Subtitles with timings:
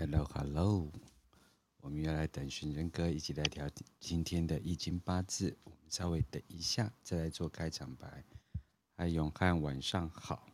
[0.00, 0.92] Hello，Hello，
[1.78, 3.68] 我们要来等寻人哥一起来调
[3.98, 5.58] 今天的易经八字。
[5.64, 8.24] 我们稍微等一下再来做开场白。
[8.94, 10.46] 嗨，永汉晚上好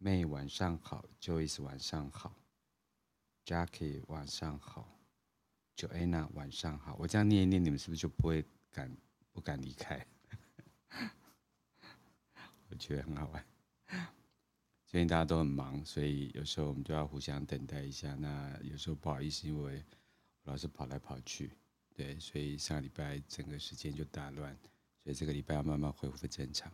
[0.00, 2.34] ，May 晚上好，Joyce 晚上好
[3.46, 4.98] ，Jackie 晚上好
[5.76, 6.96] ，Joanna 晚上好。
[6.98, 8.96] 我这样念一念，你们是不是就不会敢
[9.30, 10.04] 不敢离开？
[12.68, 13.46] 我觉得很好玩。
[14.94, 18.14] 最近大家都很忙，所以有时候我们就要互相等待一下。
[18.14, 19.84] 那有时候不好意思，因为
[20.44, 21.50] 我老是跑来跑去，
[21.96, 24.56] 对，所以上个礼拜整个时间就大乱，
[25.02, 26.72] 所以这个礼拜要慢慢恢复正常。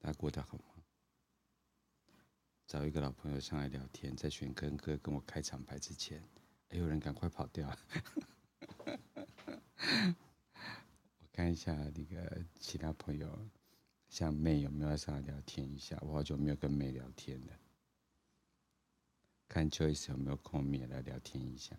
[0.00, 0.64] 大家过得好吗？
[2.66, 6.22] 找一个老朋友上来聊天，在选跟哥跟我开场白之前，
[6.68, 7.66] 哎，有人赶快跑掉。
[11.20, 13.48] 我看一下那个其他朋友。
[14.10, 15.96] 像妹有没有要上来聊天一下？
[16.02, 17.52] 我好久没有跟妹聊天了。
[19.48, 21.76] 看 Joyce 有没有空，我们也来聊天一下。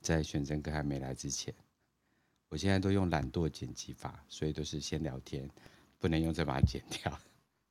[0.00, 1.54] 在选真哥还没来之前，
[2.48, 5.48] 我现在都用懒惰剪辑法，所以都是先聊天，
[6.00, 7.16] 不能用这把剪掉。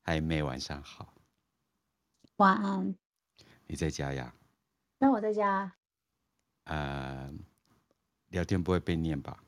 [0.03, 1.13] 嗨，妹晚上好。
[2.37, 2.95] 晚安。
[3.65, 4.33] 你在家呀？
[4.99, 5.75] 那我在家。
[6.63, 7.33] 呃，
[8.29, 9.43] 聊天不会被念吧？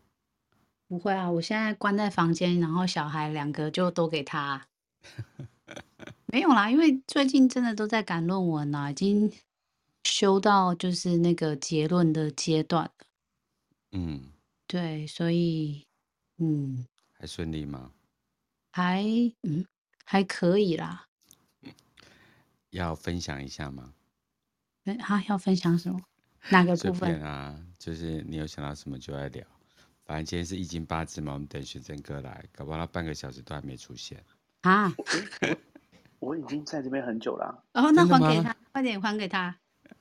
[0.90, 4.68] 不会啊，我现在关在房间，然后小孩两个就都给他。
[6.26, 9.32] 没有啦，因为最近真的都在赶论文啦，已经
[10.04, 12.92] 修到就是那个结论的阶段了。
[13.92, 14.32] 嗯，
[14.66, 15.86] 对，所以
[16.38, 17.92] 嗯，还顺利吗？
[18.72, 19.04] 还
[19.44, 19.64] 嗯
[20.04, 21.06] 还可以啦。
[22.72, 23.94] 要分享一下吗？
[24.86, 26.02] 哎，啊，要分享什么？
[26.50, 27.64] 哪个部分啊？
[27.78, 29.46] 就是你有想到什么就来聊。
[30.10, 34.18] 反正今天是一斤八字嘛，我们等玄真哥来，搞不好他半个小时都还没出现
[34.62, 34.92] 啊！
[36.18, 37.84] 我已经在这边很久了、啊。
[37.84, 39.56] 哦，那还给他，快点还给他。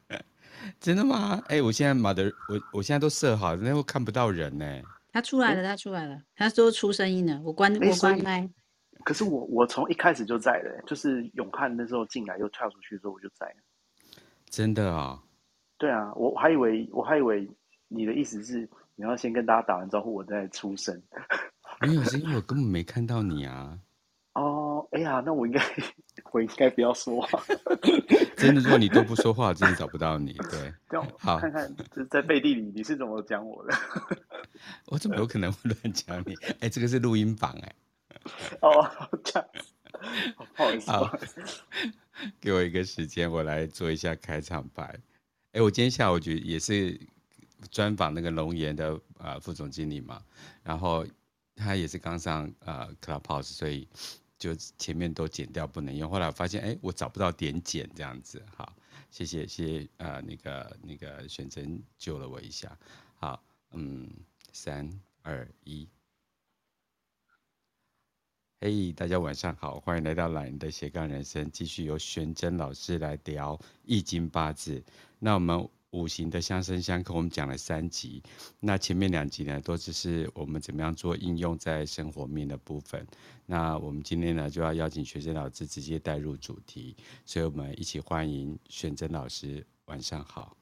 [0.81, 1.39] 真的吗？
[1.49, 4.65] 哎、欸，我现在马的，我我现在都设好，那会看不到人呢。
[5.13, 8.49] 他出来了，他出来了，他说出声音了，我关我关麦。
[9.05, 13.55] 可是我我从一开始就在的，就是永汉那时候进来又跳出去的时候我就在。
[14.49, 15.23] 真的啊、哦？
[15.77, 17.47] 对啊，我还以为我还以为
[17.89, 18.67] 你的意思是。
[18.99, 21.01] 你要先跟大家打完招呼，我再出声。
[21.81, 23.79] 没有，是因为我根本没看到你啊。
[24.33, 25.63] 哦，哎呀，那我应该，
[26.33, 27.41] 我应该不要说话。
[28.37, 30.33] 真的，如果你都不说话，我真的找不到你。
[30.51, 30.73] 对，
[31.17, 33.75] 好，看看就在背地里你是怎么讲我的。
[34.87, 36.35] 我怎么有可能会乱讲你？
[36.35, 37.75] 哎、欸，这个是录音档哎。
[38.61, 38.91] 哦，
[39.23, 39.49] 这样，
[40.57, 41.17] 不好意思，好，
[42.41, 44.83] 给我一个时间，我来做一下开场白。
[44.83, 45.01] 哎、
[45.53, 47.01] 欸，我今天下午觉得也是。
[47.71, 50.23] 专访那个龙岩的呃副总经理嘛，
[50.63, 51.07] 然后
[51.57, 53.89] 他也是刚上呃 Clubhouse，所以
[54.39, 56.09] 就前面都剪掉不能用。
[56.09, 58.41] 后来我发现，哎，我找不到点剪这样子。
[58.55, 58.73] 好，
[59.11, 62.79] 谢谢谢谢呃那个那个选真救了我一下。
[63.17, 63.43] 好，
[63.73, 64.09] 嗯，
[64.53, 64.89] 三
[65.23, 65.89] 二一，
[68.61, 74.83] 嘿，大家晚上好，欢迎来到懒人的斜杠人生，继续由玄真老师来聊易经八字。
[75.19, 75.69] 那我们。
[75.93, 78.23] 五行的相生相克，我们讲了三集。
[78.61, 83.07] 那前面两集呢，都只是我们怎么样做应用在生活面的部分。
[83.47, 86.95] 那我们今天呢，就要邀请选真老师直接带入主题，
[87.25, 89.67] 所以我们一起欢迎玄真老师。
[89.87, 90.55] 晚上好，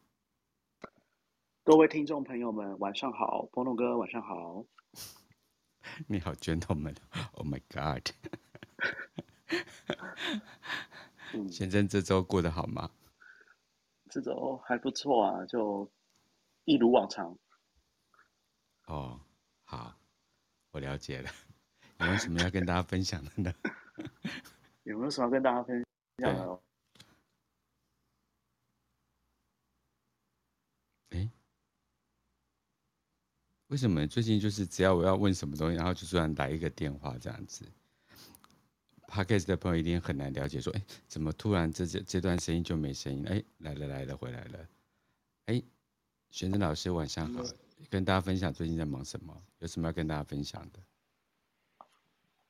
[1.65, 4.65] 各位听众朋友们，晚上好，波诺哥晚上好。
[6.07, 8.09] 你好，gentlemen，Oh my God！
[11.51, 12.91] 玄真这周过得好吗？
[14.17, 15.93] 这周还不错啊，就
[16.65, 17.37] 一如往常。
[18.87, 19.21] 哦，
[19.65, 19.95] 好，
[20.71, 21.31] 我了解了。
[21.99, 23.53] 有没有什么要跟大家分享的呢？
[24.85, 25.85] 有没有什么要跟大家分
[26.23, 26.61] 享的？
[31.11, 31.31] 哎，
[33.67, 37.71] 为什么最近就是只要我要问什么东西，然后就突然来一个电话这样子
[39.17, 43.25] ？Podcast 的朋友一定很难了解，说，哎，怎么突然这这这段声音就没声音？
[43.27, 44.69] 哎，来了来了，回来了。
[45.47, 45.63] 哎，
[46.29, 47.43] 玄真老师晚上好，
[47.89, 49.43] 跟大家分享最近在忙什么？
[49.61, 50.81] 有什么要跟大家分享的？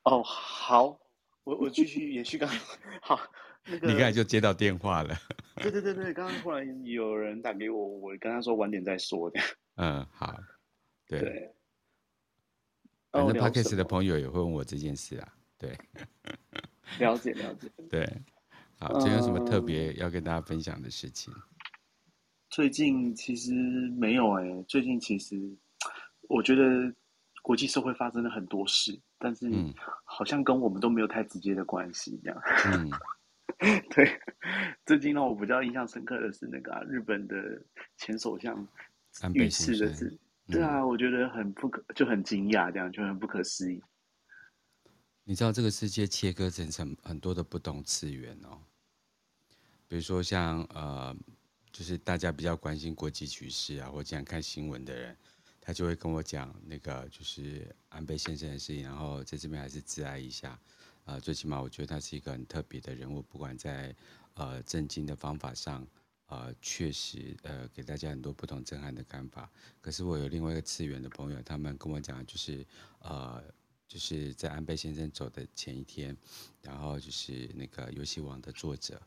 [0.03, 0.99] 哦，好，
[1.45, 2.59] 我我继续延续刚刚，
[3.01, 3.21] 好，
[3.65, 5.17] 那个、你刚才就接到电话了。
[5.57, 9.41] 对对对对，刚刚突然有人打给我，我跟他说晚点再说的。
[9.77, 10.37] 嗯，好，
[11.07, 11.21] 对。
[11.21, 11.53] 对
[13.13, 15.36] 反正 Podcast 的朋友也会问我这件事啊。
[15.59, 15.79] 对，
[16.99, 17.69] 了解了解。
[17.91, 18.07] 对，
[18.79, 21.33] 好，今天有什么特别要跟大家分享的事情？
[21.33, 21.41] 呃、
[22.51, 23.53] 最近其实
[23.99, 25.37] 没有哎、欸，最近其实
[26.29, 26.93] 我觉得
[27.43, 29.51] 国际社会发生了很多事，但是
[30.05, 32.37] 好像跟我们都没有太直接的关系一样。
[32.67, 32.91] 嗯，
[33.91, 34.21] 对，
[34.85, 37.37] 最近让我比较印象深刻的是那个、啊、日本的
[37.97, 38.67] 前首相
[39.33, 40.19] 遇刺的字，
[40.49, 43.83] 对啊，我觉得很不可，就很惊讶，这样就很不可思议。
[45.29, 48.61] 你知道这个世界切割成成很多的不同次元哦，
[49.89, 51.15] 比如说像呃，
[51.73, 55.17] 就是大家比较关心国际局势啊，或经常看新闻的人，
[55.61, 60.57] 他就会跟我讲那个就是安倍先生的事情，然后在这边还是自哀一下。
[61.07, 63.93] 呃，最起码我觉得他是一个很特别的人物，不管在
[64.35, 65.85] 呃政经的方法上，
[66.27, 69.51] 呃，确实呃给大家很多不同震撼的看法。
[69.81, 72.65] 可是我有另外一个次元的朋友，他们跟我讲，就是
[73.01, 73.43] 呃。
[73.89, 76.17] 就是在安倍先生走的前一天，
[76.61, 79.01] 然后就是那个游戏王的作者，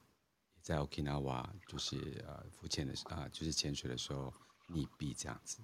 [0.62, 4.34] 在 Okinawa 就是呃浮潜的啊、呃，就是潜水的时候
[4.70, 5.60] 溺毙这样子。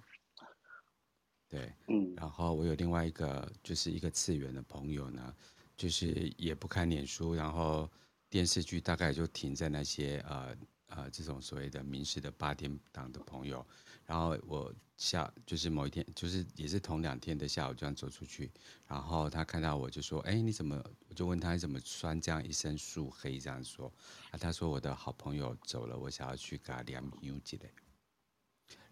[1.48, 5.34] 对，嗯，然后我有另外一个就是一个次元的朋友呢，
[5.76, 7.90] 就是也不看脸书，然后
[8.28, 10.56] 电视剧大概就停在那些呃
[10.88, 13.64] 呃这种所谓的民视的八点档的朋友。
[14.06, 18.50] 然后我下就是某一天，就是也是同两天的下午，这样走出去，
[18.86, 23.92] 然后他看到我就说：“哎，你怎么？”我就问他：“你怎么穿这样一身素黑？”这样说，
[24.30, 27.70] 啊，他说：“我的好朋友走了，我想要去给他量油之类。”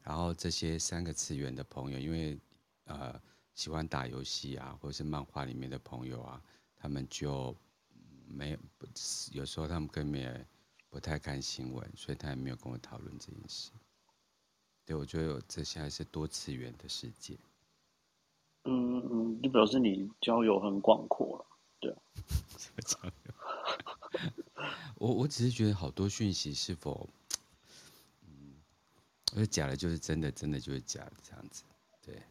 [0.02, 2.38] 然后这些三个次元的朋友，因为
[2.84, 3.18] 呃
[3.54, 6.42] 喜欢打游戏啊，或者是漫画里面的朋友啊，
[6.76, 7.56] 他们就
[8.26, 8.58] 没有，
[9.32, 10.46] 有时候他们根本也
[10.90, 13.70] 不太看新闻，所以他也没有跟我讨论这件事。
[14.86, 17.38] 对，我觉得有这现在是多次元的世界。
[18.64, 21.46] 嗯嗯，就表示你交友很广阔了，
[21.80, 21.98] 对啊。
[22.58, 24.70] 什么交友？
[24.96, 27.08] 我我只是觉得好多讯息是否，
[28.22, 28.54] 嗯，
[29.32, 31.64] 我觉得假的就是真的，真的就是假的这样子，
[32.02, 32.22] 对。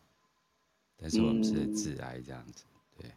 [0.96, 2.66] 但是我们是自爱这样子，
[2.98, 3.12] 对。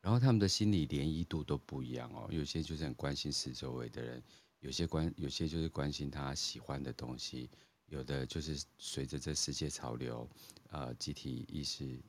[0.00, 4.22] 然后他们的心理联谊度都不一样哦，有些就是很关心四周围的人，
[4.60, 7.48] 有些关，有些就是关心他喜欢的东西。
[7.90, 10.28] 有的就是随着这世界潮流，
[10.70, 12.00] 呃，集体意识，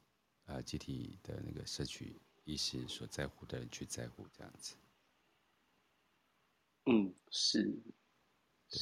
[0.46, 4.76] 呃，集体的那个社区意识所在乎的人去在乎这样子。
[6.86, 7.64] 嗯，是，
[8.70, 8.80] 对，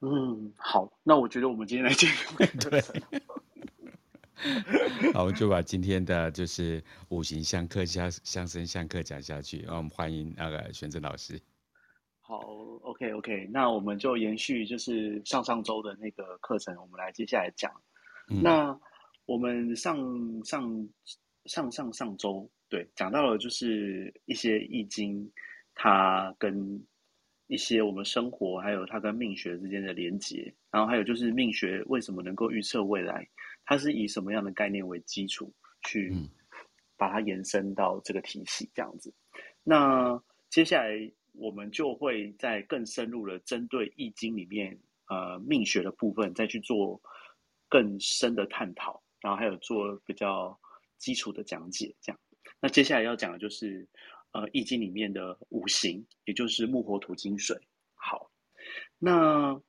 [0.00, 2.10] 嗯，好，那我觉得我们今天来见
[2.60, 2.82] 对，
[5.14, 11.40] 好，我就把今天的就是五行相克相相生相克讲下去，然后我们欢迎那个玄真老师。
[12.28, 12.40] 好
[12.82, 17.70] ，OK OK，那我们就延续就是上上周的那个课程，我们来接下来讲。
[18.28, 18.76] 嗯、那
[19.26, 19.96] 我们上
[20.42, 20.88] 上
[21.44, 25.30] 上上上周对讲到了就是一些易经，
[25.72, 26.84] 它跟
[27.46, 33.24] 一些我们生活还有它跟命学之间的连接，然后还有就是命学为什么能够预测未来，
[33.64, 35.54] 它是以什么样的概念为基础
[35.86, 36.12] 去
[36.96, 39.14] 把它延伸到这个体系这样子。
[39.62, 40.20] 那
[40.50, 40.90] 接下来。
[41.38, 44.78] 我们就会在更深入的针对《易经》里面
[45.08, 47.00] 呃命学的部分，再去做
[47.68, 50.58] 更深的探讨，然后还有做比较
[50.98, 51.94] 基础的讲解。
[52.00, 52.20] 这样，
[52.60, 53.86] 那接下来要讲的就是
[54.32, 57.56] 呃《易经》里面的五行，也就是木、火、土、金、水。
[57.94, 58.30] 好，
[58.98, 59.60] 那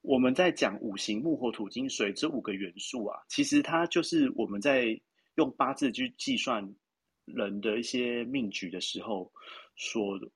[0.00, 5.00] 我们在讲五行木、火、土、金、水这五个元素啊，其实它就是我们在
[5.34, 6.74] 用八字去计算
[7.24, 9.32] 人的一些命局的时候
[9.74, 10.30] 说的。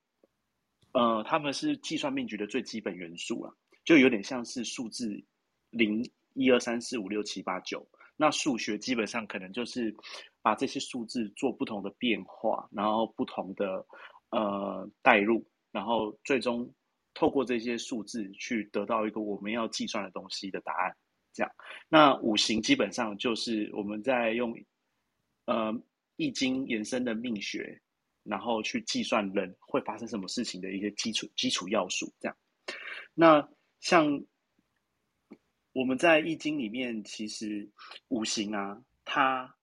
[0.97, 3.53] 呃，他们是计算命局的最基本元素啊，
[3.85, 5.23] 就有点像是数字
[5.69, 7.87] 零、一二三四五六七八九。
[8.17, 9.95] 那数学基本上可能就是
[10.41, 13.87] 把这些数字做不同的变化，然后不同的
[14.31, 16.73] 呃代入，然后最终
[17.13, 20.97] 透过这些数字去得到一个我们要计算的东西的答案。
[21.35, 21.53] 这样，
[21.91, 24.59] 那五行基本上就是我们在用
[25.45, 25.79] 呃
[26.17, 27.79] 易经延伸的命学。
[28.29, 32.37] 然后去计算人会发生什么事情的一些基础基础要素，这样。
[33.15, 33.49] 那
[33.81, 34.25] 像
[35.73, 37.71] 我们在易经里面，其实
[38.09, 39.55] 五行啊，它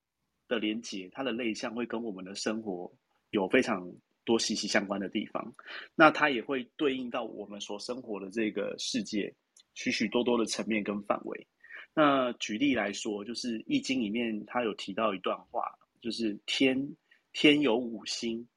[0.48, 2.92] 的连接，它的类象会跟我们的生活
[3.32, 3.92] 有非常
[4.24, 5.54] 多息息相关的地方。
[5.96, 9.34] 那它也会对应到我们所生活的这个世界
[9.74, 11.48] 许许多多的层面跟范围。
[11.96, 15.64] 那举例来说，就是易经里面它有提到一段话，
[16.02, 16.96] 就是天
[17.34, 18.48] 天有五星。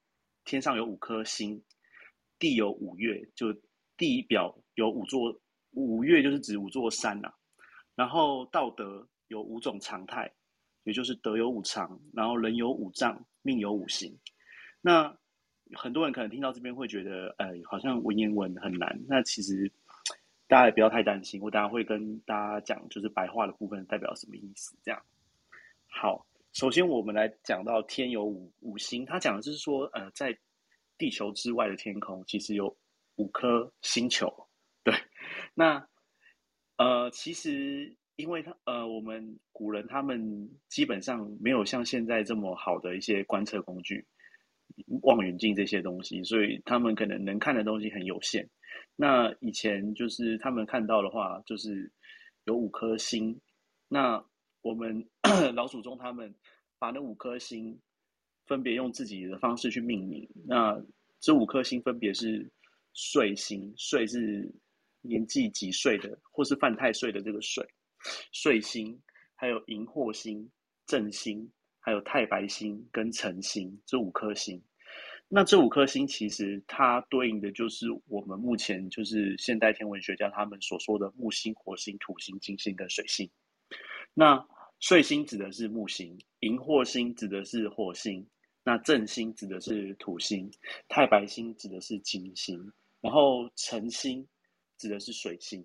[0.47, 1.63] 天上有五颗星，
[2.39, 3.53] 地有五岳，就
[3.97, 5.39] 地表有五座
[5.73, 7.35] 五岳，就是指五座山呐、啊。
[7.97, 10.33] 然后道德有五种常态，
[10.85, 14.17] 也就是德有五常，然后人有五脏，命有五行。
[14.81, 15.19] 那
[15.75, 19.05] 很多人可能听到这边会觉得，呃，好像文言文很难。
[19.09, 19.71] 那其实
[20.47, 24.77] 大家也不要太担心，我等下会跟大家讲，就是白话的部分代表什么意思。
[24.85, 25.03] 这样
[25.89, 26.25] 好。
[26.57, 30.35] 首先，我们来讲到天有五五星，它讲的就是说，呃，在
[30.97, 32.75] 地球之外的天空，其实有
[33.17, 34.33] 五颗星球。
[34.83, 34.95] 对，
[35.53, 35.87] 那
[36.79, 44.07] 呃，其实因为他呃，我们古人他们基本上没有像现在这么好的一些观测工具，
[45.03, 48.49] 望远镜这些东西，所以他们可能能看的东西很有限。
[48.97, 51.93] 那以前就是他们看到的话，就是
[52.45, 53.39] 有五颗星。
[53.89, 54.25] 那
[54.67, 55.09] 我们
[55.55, 56.35] 老祖宗他们
[56.77, 57.79] 把那五颗星
[58.47, 60.29] 分别用自己的方式去命名。
[60.45, 60.77] 那
[61.21, 62.51] 这五颗星分别是
[62.93, 64.53] 岁星，岁是
[65.03, 67.65] 年纪几岁的，或是犯太岁的这个岁，
[68.33, 69.01] 岁星，
[69.37, 70.51] 还有荧惑星、
[70.85, 74.61] 正星，还有太白星跟辰星这五颗星。
[75.29, 83.31] 那这五颗星其实它对应的就是我们目前就是现代天文学家他们所说的木星、火星、土星、金星跟水星。
[84.13, 84.45] 那
[84.79, 88.25] 岁星指的是木星，荧惑星指的是火星，
[88.63, 90.51] 那正星指的是土星，
[90.87, 94.27] 太白星指的是金星，然后辰星
[94.77, 95.65] 指的是水星。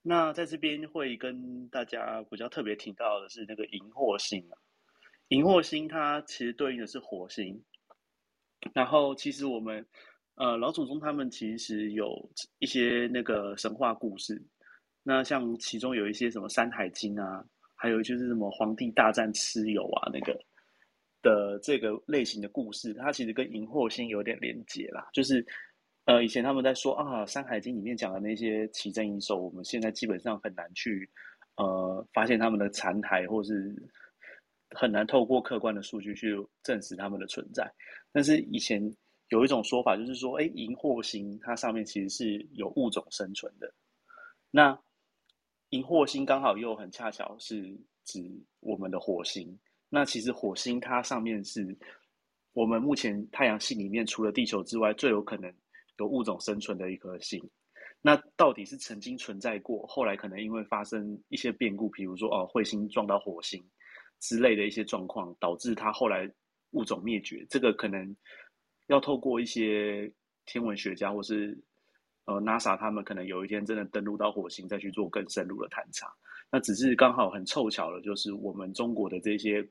[0.00, 4.56] 那在这边会跟大家比较特别提到的是那个荧惑星啊，
[5.28, 7.62] 荧惑星它其实对应的是火星。
[8.72, 9.84] 然后其实我们
[10.36, 14.40] 呃老祖宗他们其实有一些那个神话故事，
[15.02, 17.44] 那像其中有一些什么《山海经》啊。
[17.80, 20.38] 还有就是什么皇帝大战蚩尤啊，那个
[21.22, 25.08] 的这个类型的故事，它其实跟荧惑星有点连结啦。
[25.14, 25.44] 就是
[26.04, 31.08] 呃，以前他们在说啊，《山海经》里面讲的那些奇珍异兽，我们现在基本上很难去
[31.56, 33.74] 呃发现他们的残骸，或是
[34.76, 37.70] 很难透过客观的数据去证实他们的存在。
[38.12, 38.82] 但是以前
[39.28, 43.72] 有一种说法，就是说，哎，荧惑星它上面其实是有物种生存的。
[44.50, 44.78] 那
[45.70, 48.20] 荧惑星刚好又很恰巧是指
[48.60, 49.58] 我们的火星。
[49.88, 51.76] 那其实火星它上面是
[52.52, 55.52] 我们目前太阳系里面除了地球之外最有可能
[55.98, 57.40] 有物种生存的一颗星。
[58.02, 63.62] 那到底是曾经存在过，后来可能因为发生一些变故，比如说哦彗星撞到火星
[64.18, 66.30] 之类的一些状况，导致它后来
[66.70, 67.46] 物种灭绝。
[67.48, 68.16] 这个可能
[68.86, 70.12] 要透过一些
[70.46, 71.56] 天文学家或是。
[72.30, 76.06] 呃，NASA 他们可能有一天真的登陆到火星，再去做更深入的探查。
[76.48, 79.68] 那只是刚好很凑巧的，就是我们中国的这些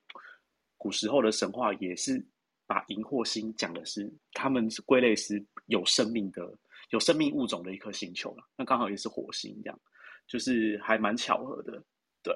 [0.78, 2.22] 古时候的神话，也是
[2.68, 6.54] 把荧惑星讲的是他们归类是有生命的、
[6.90, 8.44] 有生命物种的一颗星球了。
[8.58, 9.80] 那刚好也是火星，这样
[10.28, 11.82] 就是还蛮巧合的。
[12.22, 12.34] 对，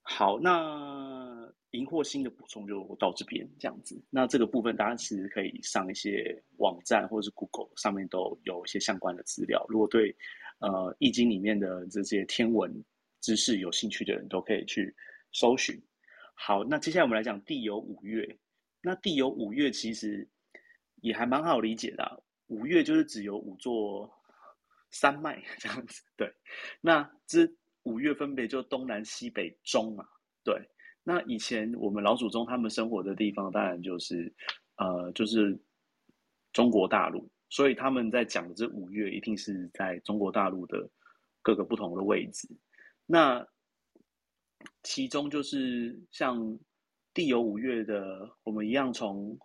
[0.00, 1.25] 好，那。
[1.72, 9.66] 荧惑星的补充就到这边这样子，那这个部分大家其实可以上一些网站或者是 Google 上面都有一些相关的资料。
[9.68, 10.16] 如果对
[10.60, 12.72] 呃《易经》里面的这些天文
[13.20, 14.94] 知识有兴趣的人，都可以去
[15.32, 15.78] 搜寻。
[16.34, 18.38] 好，那接下来我们来讲地有五岳。
[18.80, 20.26] 那地有五岳其实
[21.02, 24.10] 也还蛮好理解的啊，五岳就是只有五座
[24.90, 26.02] 山脉这样子。
[26.16, 26.32] 对，
[26.80, 27.46] 那这
[27.82, 30.08] 五岳分别就东南西北中啊，
[30.42, 30.54] 对。
[31.08, 34.34] 那以前我们老祖宗他们生活的地方，当然就是，
[34.74, 35.56] 呃，就是
[36.52, 40.90] 中国大陆，所以他们在讲的这五岳，一定是在中国大陆的
[41.42, 42.48] 各个不同的位置。
[43.06, 43.46] 那
[44.82, 46.58] 其中就是像
[47.14, 49.38] 地有五岳的，我们一样从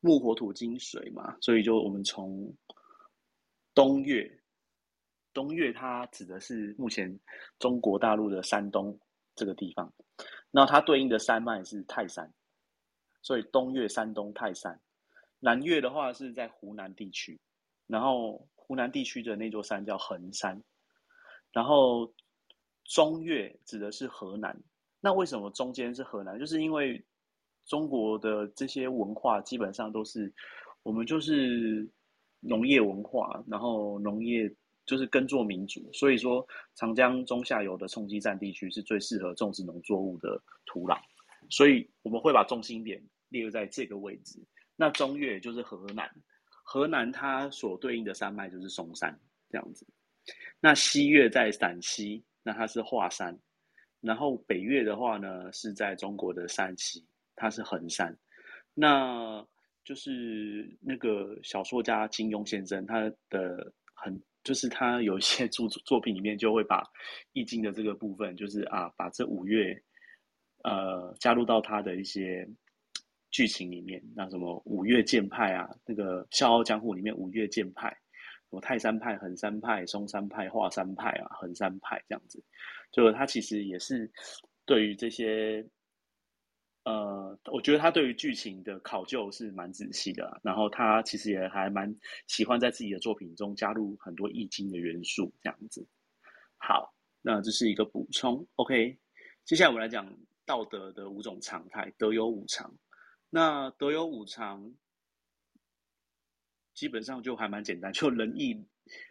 [0.00, 2.54] 木火土金水嘛，所以就我们从
[3.74, 4.30] 东岳，
[5.32, 7.18] 东岳它指的是目前
[7.58, 9.00] 中国大陆的山东。
[9.38, 9.94] 这个地方，
[10.50, 12.34] 那它对应的山脉是泰山，
[13.22, 14.80] 所以东岳山东泰山。
[15.38, 17.40] 南岳的话是在湖南地区，
[17.86, 20.60] 然后湖南地区的那座山叫衡山。
[21.52, 22.12] 然后
[22.84, 24.60] 中岳指的是河南。
[25.00, 26.36] 那为什么中间是河南？
[26.36, 27.02] 就是因为
[27.64, 30.34] 中国的这些文化基本上都是
[30.82, 31.88] 我们就是
[32.40, 34.52] 农业文化，然后农业。
[34.88, 40.98] 就是耕作民族，所以说长江中下游的冲积站地区是最适合种植农作物的土壤，
[41.50, 44.42] 所以我们会把中心点列在这个位置。
[44.76, 46.10] 那中岳就是河南，
[46.64, 49.14] 河南它所对应的山脉就是嵩山
[49.50, 49.86] 这样子。
[50.58, 53.38] 那西岳在陕西，那它是华山。
[54.00, 57.04] 然后北岳的话呢，是在中国的山西，
[57.36, 58.16] 它是衡山。
[58.72, 59.46] 那
[59.84, 64.18] 就是那个小说家金庸先生，他的很。
[64.44, 66.82] 就是他有一些作 作品里面就会把
[67.32, 69.82] 《易经》的这个部分，就是啊，把这五岳，
[70.64, 72.48] 呃，加入到他的一些
[73.30, 74.02] 剧情里面。
[74.16, 82.42] 那什么五岳剑派啊，那个《笑傲江湖》里面五岳剑派，什么泰山派、衡山派、嵩山派、华山派啊、衡山派这样子，
[82.90, 84.10] 就他其实也是
[84.64, 85.64] 对于这些
[86.84, 91.94] 呃，我觉得他对于剧情的考究是蛮仔细的，然后他其实也还蛮
[92.26, 95.86] 喜欢在自己的作品中加入很多易经的元素，这样子。
[96.56, 98.46] 好，那这是一个补充。
[98.54, 98.98] OK，
[99.44, 100.16] 接下来我们来讲
[100.46, 102.74] 道德的五种常态，德有五常。
[103.28, 104.72] 那德有五常，
[106.72, 108.66] 基本上就还蛮简单，就仁义、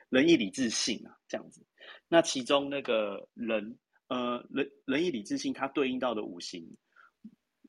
[0.09, 1.63] 仁义礼智信啊，这样子。
[2.07, 6.67] 那其中那个仁，呃，仁仁义礼智信，它对应到的五行。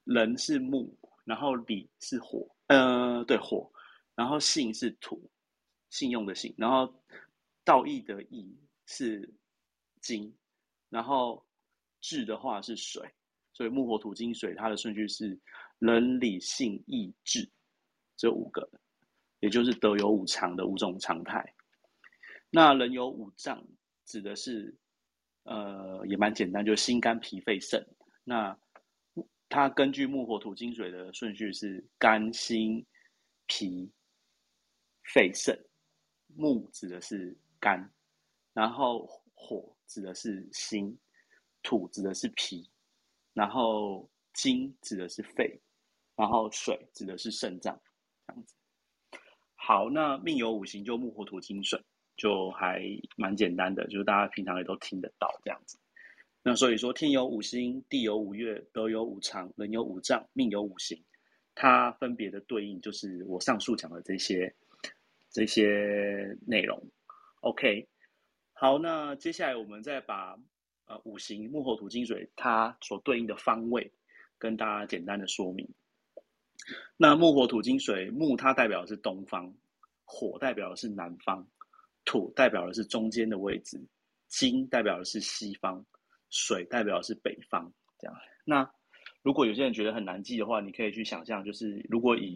[0.08, 0.90] 人是木，
[1.24, 3.70] 然后礼是火，呃，对火，
[4.14, 5.30] 然后信是土，
[5.90, 6.90] 信用的信，然后
[7.62, 9.30] 道义的义是
[10.00, 10.34] 金，
[10.88, 11.44] 然后
[12.00, 13.06] 智的话是水，
[13.52, 15.38] 所以木火土金水，它的顺序是
[15.78, 17.46] 人理性义智
[18.16, 18.66] 这五个，
[19.40, 21.54] 也就是德有五常的五种常态。
[22.48, 23.62] 那人有五脏，
[24.06, 24.74] 指的是
[25.42, 27.86] 呃也蛮简单，就是心肝脾肺肾。
[28.24, 28.58] 那
[29.48, 32.84] 它根据木火土金水的顺序是肝心
[33.46, 33.90] 脾
[35.14, 35.58] 肺肾，
[36.36, 37.90] 木指的是肝，
[38.52, 40.96] 然后火指的是心，
[41.62, 42.68] 土指的是脾，
[43.32, 45.58] 然后金指的是肺，
[46.14, 47.80] 然后水指的是肾脏，
[48.26, 48.54] 这样子。
[49.54, 51.82] 好，那命由五行就木火土金水，
[52.16, 52.82] 就还
[53.16, 55.78] 蛮简单的，就是大家平常也都听得到这样子。
[56.42, 61.02] 那所以说，天有五星，地有五岳，德有五常，人有五脏，命有五行。
[61.54, 64.54] 它分别的对应就是我上述讲的这些
[65.28, 66.80] 这些内容。
[67.40, 67.88] OK，
[68.52, 70.38] 好，那接下来我们再把
[70.86, 73.92] 呃五行木火土金水它所对应的方位
[74.38, 75.68] 跟大家简单的说明。
[76.96, 79.52] 那木火土金水，木它代表的是东方，
[80.04, 81.46] 火代表的是南方，
[82.04, 83.84] 土代表的是中间的位置，
[84.28, 85.84] 金代表的是西方。
[86.30, 88.16] 水代表的是北方，这样。
[88.44, 88.70] 那
[89.22, 92.34] 如果有些人觉得很难记的话，你可以去想象，就是如果以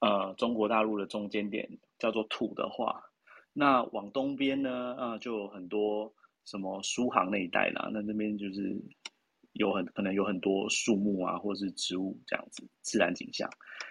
[0.00, 3.02] 呃中国大陆的中间点叫做土的话，
[3.52, 6.12] 那往东边呢，啊、呃，就有很多
[6.44, 8.74] 什么苏杭那一带啦，那那边就是
[9.52, 13.48] 有很可能有很多树木啊，或是植物这样子自然景象。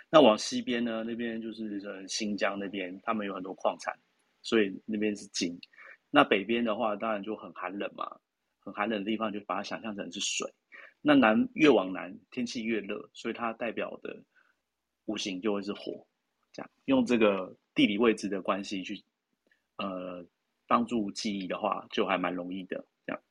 [0.09, 3.97] 那往西边呢，那边就是新疆那边，他们有很多矿产，
[4.41, 5.57] 所以那边是金。
[6.09, 8.19] 那北边的话，当然就很寒冷嘛。
[8.63, 10.47] 很寒冷的地方，就把它想象成是水。
[11.01, 14.23] 那南越往南，天气越热，所以它代表的
[15.05, 16.05] 五行就会是火。
[16.53, 19.03] 这样用这个地理位置的关系去
[19.77, 20.23] 呃
[20.67, 22.85] 帮助记忆的话，就还蛮容易的。
[23.03, 23.21] 这样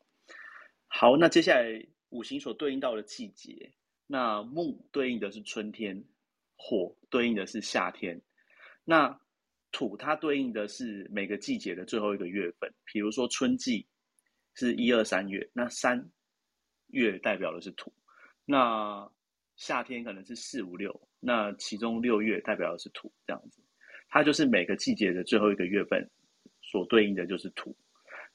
[0.89, 3.73] 好，那接下来五行所对应到的季节，
[4.09, 6.05] 那木对应的是春天，
[6.57, 8.21] 火对应的是夏天，
[8.85, 9.21] 那
[9.71, 13.87] 土它对应的是每个季节的最后一个月份，比如说春季。
[14.61, 16.07] 是一二三月，那三
[16.89, 17.91] 月代表的是土，
[18.45, 19.11] 那
[19.57, 23.63] 夏天可能是四五六，那其中六月代表的是土，这样子，
[24.11, 26.07] 它就是每个季节的最后一个月份
[26.61, 27.75] 所对应的就是土。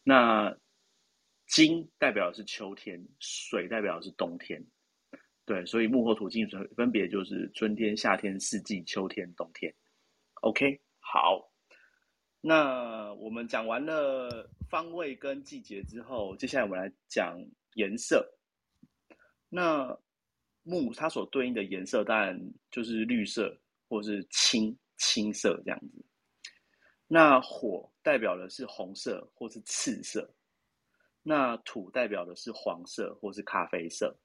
[0.02, 0.52] 那
[1.46, 4.60] 金代表的是秋天，水代表的是冬天，
[5.46, 9.72] 对，所以木火土金水分别就是春天、夏天、四季、秋天、冬天。
[10.42, 11.52] OK，好。
[12.48, 18.24] 那我们讲完了方位跟季节之后，接下来我们来讲颜色。
[19.50, 19.98] 那
[20.62, 23.58] 木它所对应的颜色当然就是绿色
[23.90, 26.06] 或是青青色这样子。
[27.08, 30.32] 那火代表的是红色或是赤色。
[31.24, 34.16] 那土代表的是黄色或是咖啡色。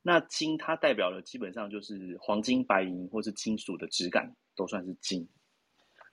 [0.00, 5.28] 那金它代表的基本上就是黄金、白银或是金属的质感，都算是金。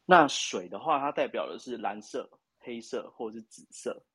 [0.05, 4.05] 那水的话，它代表的是蓝色、黑色或者是紫色，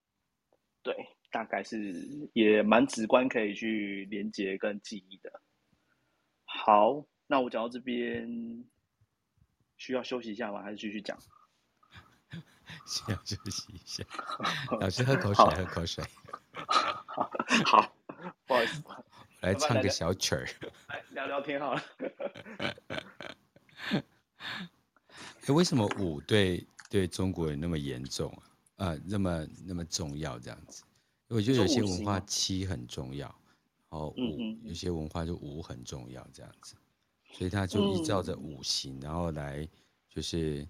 [0.82, 0.94] 对，
[1.30, 5.42] 大概是也蛮直观，可以去连接跟记忆的。
[6.44, 8.64] 好，那我讲到这边，
[9.76, 10.62] 需要休息一下吗？
[10.62, 11.18] 还是继续讲？
[12.86, 14.04] 需要休息一下。
[14.80, 16.04] 老师喝口水，喝口水。
[17.06, 17.30] 好，
[17.66, 17.92] 好，
[18.46, 18.82] 不好意思，
[19.42, 20.46] 来唱个小曲儿，
[20.88, 21.82] 来聊聊天好了。
[25.46, 28.42] 哎，为什么五对对中国人那么严重啊？
[28.76, 30.84] 呃，那么那么重要这样子？
[31.28, 33.26] 我觉得有些文化七很重要，
[33.88, 36.76] 然后五、嗯、有些文化就五很重要这样子，
[37.32, 39.68] 所以他就依照着五行，嗯、然后来
[40.08, 40.66] 就是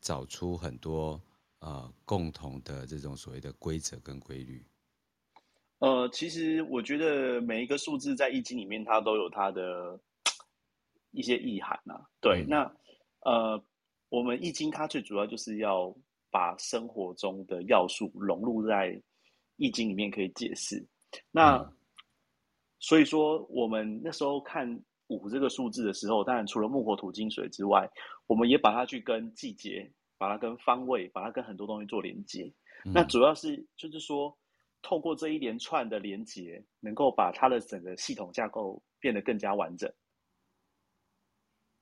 [0.00, 1.20] 找出很多
[1.58, 4.64] 呃共同的这种所谓的规则跟规律。
[5.80, 10.00] 呃，其实我觉得每一个数字在易经里面，它都有它的
[11.12, 12.08] 一些意涵呐、啊。
[12.20, 12.76] 对，嗯、那
[13.20, 13.64] 呃。
[14.08, 15.94] 我们易经它最主要就是要
[16.30, 19.00] 把生活中的要素融入在
[19.56, 20.84] 易经里面，可以解释。
[21.30, 21.64] 那
[22.80, 24.68] 所以说，我们那时候看
[25.06, 27.88] 五这个数字的时候，当然除了木火土金水之外，
[28.26, 32.52] 我们也把它去跟季节，把它跟方位，把它跟很多东西做连接。
[32.84, 34.36] 嗯、那主要是就是说，
[34.82, 39.90] 透过这一连串的连接，能够把它的整个系统架构变得更加完整。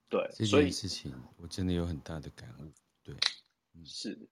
[0.09, 2.71] 对，这件事情我真的有很大的感悟。
[3.03, 3.15] 对，
[3.73, 4.29] 嗯、是。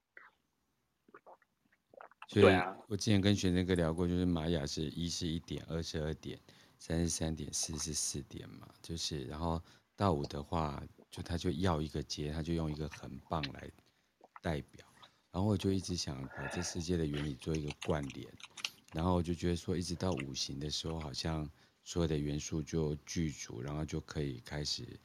[2.27, 2.55] 所以
[2.87, 6.39] 我之前跟玄真哥聊过，就是玛雅是一是一点，二十二点，
[6.79, 9.61] 三十三点，四是四点嘛，就是然后
[9.97, 13.69] 到五的话，就他就要一个节，他就用一个横棒来
[14.41, 14.87] 代表，
[15.31, 18.25] 然后我就一直想把这世界的原理做一个关联，
[18.93, 21.51] 然后我就觉得说，一直到五行的时候，好像
[21.83, 24.97] 所有的元素就具足，然后就可以开始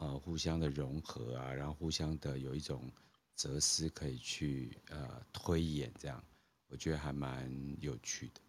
[0.00, 2.90] 呃互相的融合啊，然后互相的有一种
[3.36, 6.22] 哲思可以去呃推演这样。
[6.68, 8.40] 我觉得还蛮有趣的。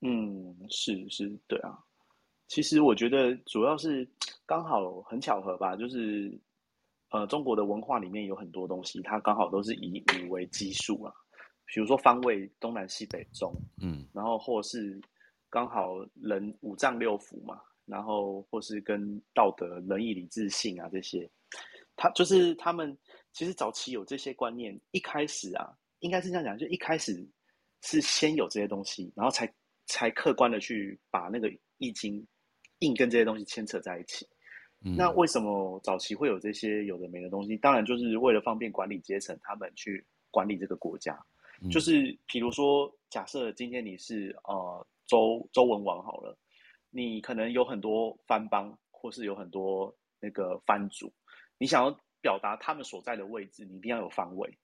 [0.00, 1.78] 嗯，是是，对啊。
[2.48, 4.08] 其实我觉得主要是
[4.44, 6.36] 刚好很巧合吧，就是
[7.10, 11.14] 呃，中国的文化里面有很多东西，它刚好都是以五为基数啊。
[11.72, 15.00] 比如说方位，东南西北中，嗯，然后或是
[15.48, 21.28] 刚好人五脏六腑嘛，然后或是跟道德、仁义礼智信啊这些，
[21.96, 22.96] 他就是他们
[23.32, 25.76] 其实早期有这些观念，一开始啊。
[26.02, 27.22] 应该是这样讲，就一开始
[27.82, 29.46] 是先有这些东西，然后才
[29.84, 32.26] 才客观的去把那个易经
[32.78, 34.26] 硬跟这些东西牵扯在一起。
[34.82, 34.96] 嗯。
[34.96, 37.54] 那为什么早期会有这些有的没的东西？
[37.58, 41.14] 当然就是为了方便管理阶层他们去管理这个国家。
[41.60, 41.68] 嗯。
[41.68, 46.34] 就是比如说，假设今天你是呃周周文王好了，
[46.90, 51.12] 你可能有很多藩邦，或是有很多那个藩主，
[51.58, 54.58] 你想要表达他们所在的位置，你一定要有方位。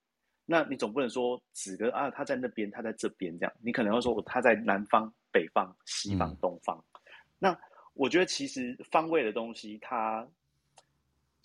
[0.44, 3.52] 那你总不能说指个啊，他在那边，他在这边这样。
[3.60, 6.76] 你可能要说他在南方、北方、西方、东方。
[6.76, 7.00] 嗯。
[7.38, 7.58] 那
[7.94, 10.28] 我觉得其实方位的东西，它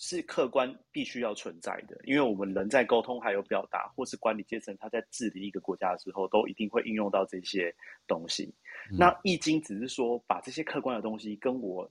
[0.04, 7.72] 是客观必须要存在的，因为我们人在沟通还有表达，或是管理阶层他在治理一个国家的时候，都一定会应用到这些
[8.08, 8.52] 东西。
[8.90, 8.98] 嗯。
[8.98, 11.88] 那易经只是说把这些客观的东西跟我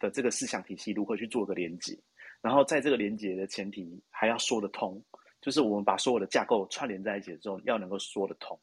[0.00, 1.96] 的这个思想体系如何去做个连接，
[2.40, 5.00] 然后在这个连接的前提还要说得通。
[5.40, 8.58] 就是我们把所有的架构串联在一起之后，要能够说得通，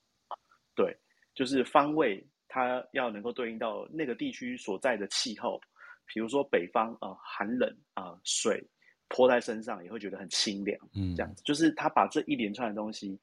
[0.76, 0.94] 对，
[1.34, 5.60] 就是方位它要能够对应到那个地区所在的气候，
[6.06, 8.62] 比如说北方啊、呃、寒冷啊、呃，水
[9.10, 13.20] 泼在身上也会觉得很清凉，嗯，这样子，就是他把这一连串的东西，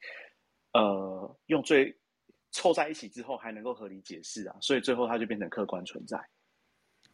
[0.75, 1.97] 呃，用最
[2.51, 6.19] 凑在一起之后还能够合理解释啊，所以最后它就变成客观存在。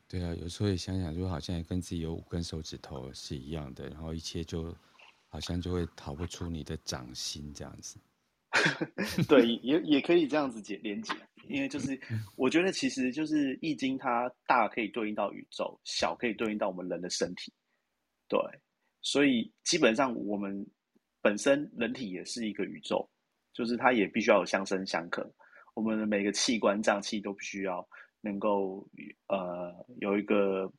[0.09, 4.75] 对啊，有时候也想想，就好像也跟自己有五根手指头是一样的，然后一切就。
[5.35, 7.99] 好像就会逃不出你的掌心这样子，
[9.27, 11.15] 对，也也可以这样子解连接，
[11.49, 11.99] 因为就是
[12.37, 17.51] 我觉得其实就是易经它大可以对应到宇宙，小可以对应到我们人的身体，
[18.33, 18.41] 对，
[19.03, 20.67] 所以基本上我们
[21.21, 23.07] 本身人体也是一个宇宙，
[23.53, 25.31] 就是它也必须要有相生相克，
[25.75, 27.87] 我们的每个器官脏器都必须要
[28.23, 28.89] 能够
[29.27, 30.73] 呃有一个。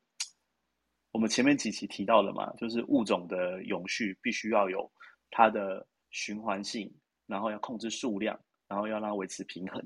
[1.11, 4.91] 我们前面几期提到了嘛，就是物种的永续必须要有
[5.29, 6.91] 它的循环性，
[7.27, 8.35] 然后要控制数量，
[8.67, 9.79] 然后要让它维持平衡，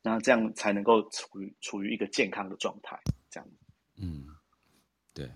[0.00, 2.98] 那这样才能够处于处于一个健康的状态。
[3.28, 3.46] 这样，
[3.98, 4.24] 嗯，
[5.12, 5.30] 对，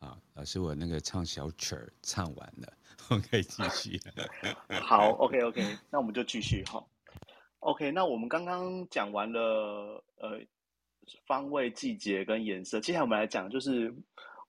[0.00, 2.72] 啊，老师，我那个唱小曲儿唱完了，
[3.08, 4.00] 我可以继续。
[4.82, 6.84] 好，OK OK，那我们就继续哈。
[7.60, 10.40] OK，那我们刚刚讲完了呃
[11.26, 13.94] 方位、季节跟颜色，接下来我们来讲就是。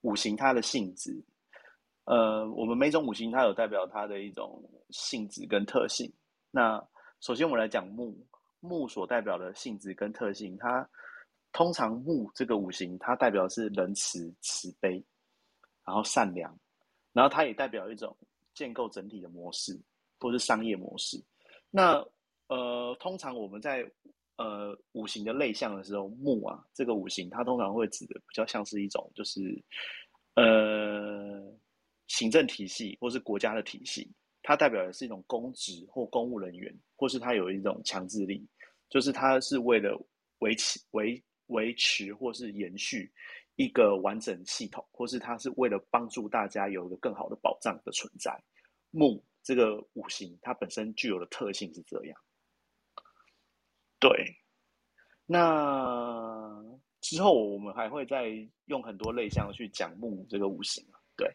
[0.04, 1.24] 五行它的性质，
[2.06, 6.12] 呃，我们每种五行它有代表它的一种性质跟特性。
[6.50, 6.84] 那
[7.20, 8.18] 首先我们来讲木，
[8.62, 10.90] 木所代表的性质跟特性，它
[11.52, 15.06] 通常木这个五行它代表是仁慈、慈悲，
[15.92, 16.58] 然后善良，
[17.12, 18.16] 然后它也代表一种
[18.54, 19.78] 建构整体的模式，
[20.18, 21.22] 或是商业模式。
[21.70, 22.02] 那
[22.48, 23.86] 呃，通常我们在
[24.38, 29.62] 呃，五行的类象的时候，木啊，这个五行它通常会指的比较像是一种，就是
[30.36, 31.54] 呃，
[32.08, 34.10] 行政体系或是国家的体系，
[34.42, 38.48] 它代表的是一种公职或公务人员，或是它有一种强制力，
[38.90, 40.02] 就是它是为了
[40.40, 43.12] 维持维维持或是延续
[43.56, 48.38] 一个完整系统，或是它是为了帮助大家有一个更好的保障的存在。
[48.90, 52.20] 木这个五行它本身具有的特性是这样。
[54.00, 54.10] 对，
[55.26, 56.62] 那
[57.02, 58.30] 之后我们还会再
[58.66, 60.84] 用很多类象去讲木这个五行。
[61.16, 61.32] 对，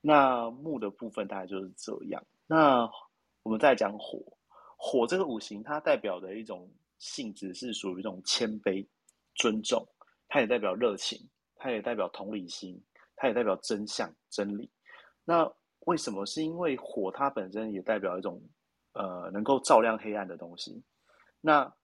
[0.00, 2.24] 那木的部分大概就是这样。
[2.46, 2.88] 那
[3.42, 4.18] 我们再讲火，
[4.76, 8.86] 火这个五行它代表的一种性质是属于一种谦卑、
[9.34, 9.86] 尊重，
[10.28, 11.18] 它也代表热情，
[11.66, 12.80] 它也代表同理心，
[13.16, 14.70] 它也代表真相、真理。
[15.24, 16.24] 那为什么？
[16.24, 18.40] 是因为火它本身也代表一种
[18.92, 20.80] 呃能够照亮黑暗的东西。
[21.40, 21.74] 那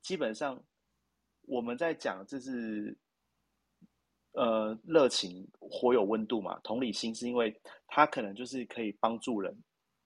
[0.00, 0.64] 基本上
[1.42, 2.96] 我们在讲这是
[4.32, 7.54] 呃热情，火有温度嘛，同理心是因为
[7.88, 9.54] 它可能就是可以帮助人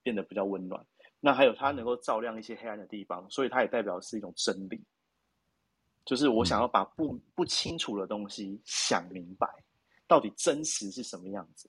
[0.02, 0.84] 变得比较温暖。
[1.20, 4.84] 那还有它能够照亮一些黑暗的地方，所以它也代表是一种真理。
[6.06, 9.46] 就是我想要把不不清楚的东西想明白，
[10.06, 11.68] 到底真实是什么样子。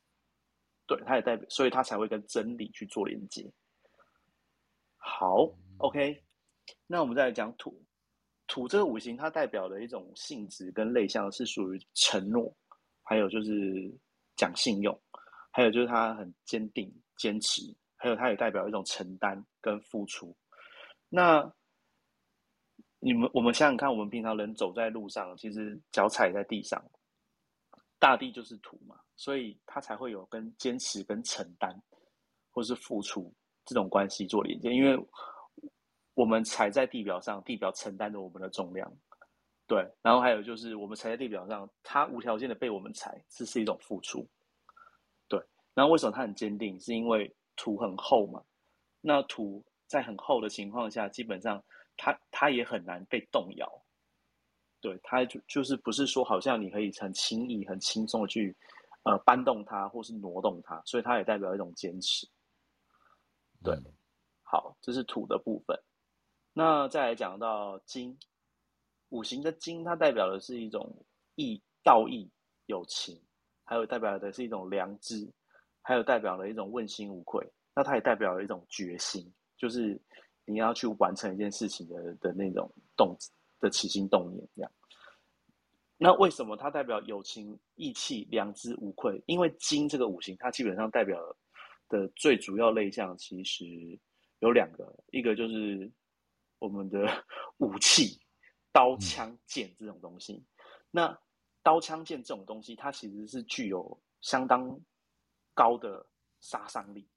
[0.85, 3.51] 对，它也代表，所以它才会跟真理去做连接。
[4.95, 6.23] 好，OK，
[6.85, 7.83] 那我们再来讲土。
[8.47, 12.55] 土这个五行，它代表的一种性质跟类象是属于承诺，
[13.03, 13.93] 还有就是
[14.37, 14.97] 讲信用，
[15.51, 17.61] 还有就是它很坚定、坚持，
[17.97, 20.33] 还有它也代表一种承担跟付出。
[21.09, 21.41] 那
[22.99, 26.83] 你们，我们想想看，我们平常人走在路上，其实脚踩在地上，
[27.99, 31.79] 大地就是土嘛，所以它才会有跟坚持、跟承担，
[32.49, 33.31] 或是付出
[33.65, 34.73] 这种关系做连接。
[34.73, 34.97] 因为
[36.15, 38.91] 我们踩在地表上，地表承担着我们的重量，
[39.67, 39.87] 对。
[40.01, 44.27] 然后还有就是，我们踩在地表上，它无条件的被我们踩，这是一种付出，
[45.27, 45.39] 对。
[45.75, 46.79] 然后为什么它很坚定？
[46.79, 48.43] 是因为土很厚嘛。
[49.01, 51.63] 那土在很厚的情况下，基本上。
[51.97, 53.67] 它它也很难被动摇，
[54.79, 58.55] 对，它就就是不是说好像你可以很轻易、很轻松的去
[59.03, 62.27] 呃搬动它，或是挪动它，所以它也代表一种坚持。
[63.63, 63.83] 对，嗯、
[64.43, 65.75] 好，这是土的部分。
[66.53, 68.15] 那再来讲到金，
[69.09, 71.05] 五行的金，它代表的是一种
[71.35, 72.31] 义、道义、
[72.67, 73.19] 友情，
[73.63, 75.27] 还有代表的是一种良知，
[75.81, 77.43] 还有代表了一种问心无愧。
[77.75, 79.99] 那它也代表了一种决心，就是。
[80.47, 83.15] 你要去完成一件事情的的那种动
[83.59, 84.71] 的起心动念，这样。
[85.97, 89.21] 那为什么它代表友情、义气、良知、无愧？
[89.25, 91.19] 因为金这个五行，它基本上代表
[91.89, 93.65] 的最主要类象其实
[94.39, 95.91] 有两个，一个就是
[96.59, 97.05] 我们的
[97.57, 98.21] 武器，
[98.71, 100.33] 刀、枪、剑这种东西。
[100.33, 100.45] 嗯、
[100.91, 101.19] 那
[101.61, 104.79] 刀、枪、剑这种东西，它其实是具有相当
[105.53, 106.05] 高的
[106.39, 107.09] 杀伤力，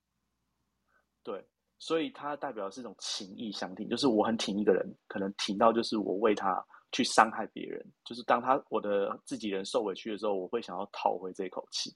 [1.22, 1.46] 对。
[1.82, 6.62] 所以它代表是一种情义相挺，就是我很挺一个人，可能挺到就是我为他
[6.92, 11.90] 去伤害别人，就是当他我的自己人受委屈的时候，我会想要讨回这一口气。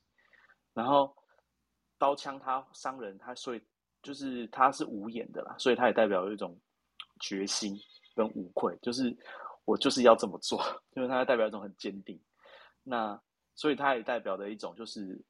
[0.73, 1.15] 然后
[1.99, 3.61] 刀枪它伤人，它所以
[4.03, 6.59] 就是它是无眼的啦，所以它也代表一种
[7.21, 7.79] 决心
[8.15, 9.15] 跟无愧，就是
[9.67, 10.63] 我就是要这么做，
[10.97, 12.19] 因为它代表一种很坚定。
[12.83, 13.21] 那
[13.55, 15.23] 所以它也代表的一种就是。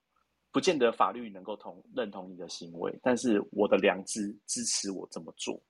[0.54, 5.60] 不见得法律能够同认同你的行为，但是我的良知支持我这么做，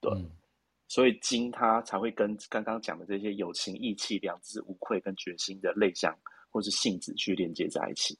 [0.00, 0.30] 对，嗯、
[0.86, 6.16] 所以金它才会跟刚刚讲的这些友情、义气、良知、无愧跟决心的类象
[6.50, 8.16] 或是性质去连接在一起。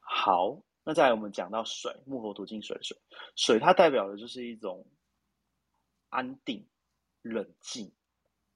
[0.00, 2.94] 好，那再来我们讲到水，木火土金水水，
[3.36, 4.86] 水它代表的就是一种
[6.10, 6.62] 安定、
[7.22, 7.90] 冷静、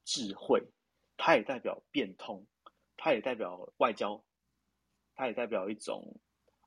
[0.05, 0.63] 智慧，
[1.17, 2.47] 它也代表变通，
[2.99, 4.23] 它也代表外交。
[5.15, 6.15] 它也代表一种，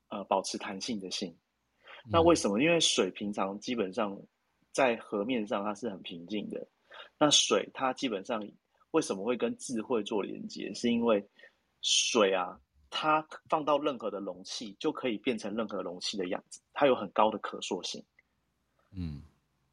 [0.08, 1.36] 呃，保持弹性的性。
[2.10, 2.60] 那为什么？
[2.62, 4.18] 因为水平常基本上
[4.72, 6.66] 在河面上它是很平静的。
[7.18, 8.42] 那水它基本上
[8.92, 10.72] 为什么会跟智慧做连接？
[10.74, 11.22] 是因为
[11.82, 12.58] 水啊，
[12.88, 18.02] 它放到任何的容器就可以变成任何容器的样子，它有很高的可塑性。
[18.90, 19.22] 嗯，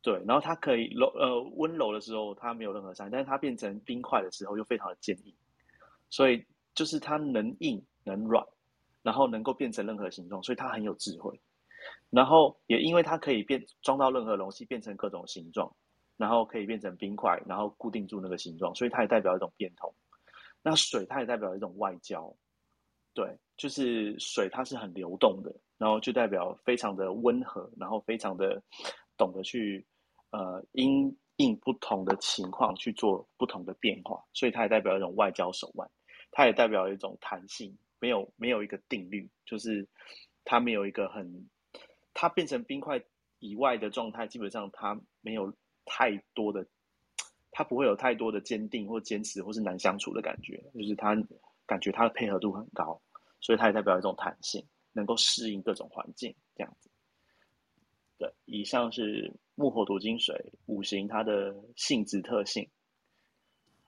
[0.02, 0.22] 对。
[0.28, 5.34] 然后它可以柔呃温柔的时候它没有任何伤，但是它变成冰块的时候又非常的坚硬。
[6.10, 8.46] 所以就是它能硬能软。
[9.06, 11.40] 然后能够变成任何形状，所以它很有智慧。
[12.10, 15.72] 然后也因为它可以变装到任何容器，变成各种形状，
[16.18, 19.94] 然后可以变成冰块，然后固定住那个形状，所以它也代表一种变通。
[20.64, 22.36] 那水它也代表一种外交，
[23.14, 28.60] 对，就是水它是很流动的，然后就代表非常的温和，然后非常的
[29.16, 29.86] 懂得去
[30.32, 35.88] 呃因应不同的情况去做不同的变化，所以它也代表一种外交手腕，
[36.32, 37.78] 它也代表一种弹性。
[38.00, 39.88] 没有没有一个定律，就是
[40.44, 41.50] 它没有一个很，
[42.14, 43.04] 它变成冰块
[43.40, 45.54] 以外的状态，基本上它没有
[45.86, 46.66] 太多的，
[47.52, 51.16] 它不会有太多的坚定或坚持或是难相处的感觉，就是它
[51.66, 53.02] 感觉它的配合度很高，
[53.40, 56.90] 所以它也代表一种弹性，能够适应各种环境这样子。
[58.18, 62.70] 对，以上是木火土金水五行它的性质特性。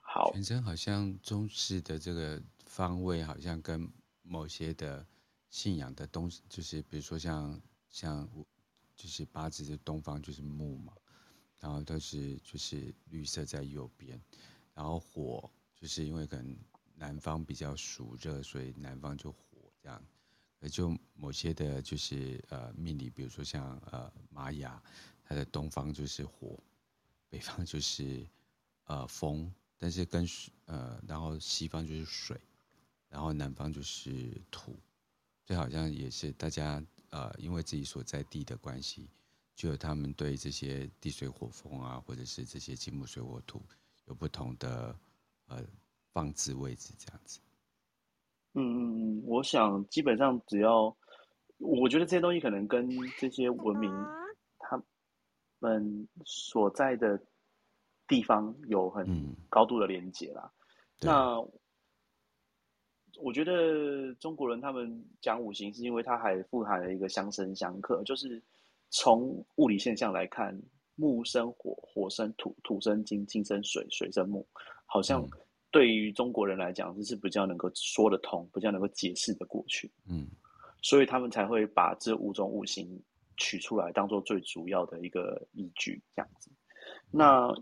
[0.00, 3.90] 好，全身好像中式的这个方位好像跟。
[4.30, 5.06] 某些的
[5.48, 8.28] 信仰的东西，就是比如说像像，
[8.94, 10.92] 就是八字的东方就是木嘛，
[11.58, 14.20] 然后都是就是绿色在右边，
[14.74, 16.58] 然后火就是因为可能
[16.94, 20.04] 南方比较属热，所以南方就火这样。
[20.60, 24.82] 而就某些的，就是呃命理，比如说像呃玛雅，
[25.24, 26.62] 它的东方就是火，
[27.30, 28.28] 北方就是
[28.84, 30.28] 呃风，但是跟
[30.66, 32.38] 呃然后西方就是水，
[33.08, 34.76] 然后南方就是土，
[35.44, 39.08] 这好像也是大家呃因为自己所在地的关系，
[39.54, 43.62] 就有他们对这些地水火风啊，或者是这些金木水火土
[44.06, 44.94] 有不同的
[45.46, 45.64] 呃
[46.12, 47.40] 放置位置这样子。
[48.54, 50.96] 嗯嗯嗯，我想基本上只要，
[51.58, 53.90] 我觉得这些东西可能跟这些文明
[54.58, 54.82] 他
[55.60, 57.20] 们所在的
[58.06, 60.52] 地方有很高度的连接啦。
[61.00, 61.48] 嗯、那
[63.18, 68.42] 我觉得中国人他们讲五行，是因为它还富含了一个相生相克，就是
[68.90, 70.58] 从物理现象来看，
[70.94, 74.46] 木生火，火生土，土生金，金生水，水生木，
[74.86, 75.30] 好像、嗯。
[75.70, 79.92] 对于中国人来讲，这是比较能够说得通、比较能够解释的过去。
[80.08, 80.26] 嗯，
[80.80, 82.88] 所以他们才会把这五种五行
[83.36, 86.50] 取出来，当做最主要的一个依据，这样子。
[87.10, 87.52] 那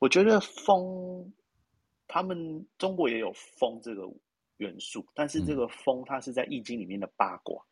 [0.00, 1.32] 我觉得风，
[2.08, 4.02] 他们中国也有风这个
[4.56, 7.64] 元素，但是这个风它是在易经里面的八卦。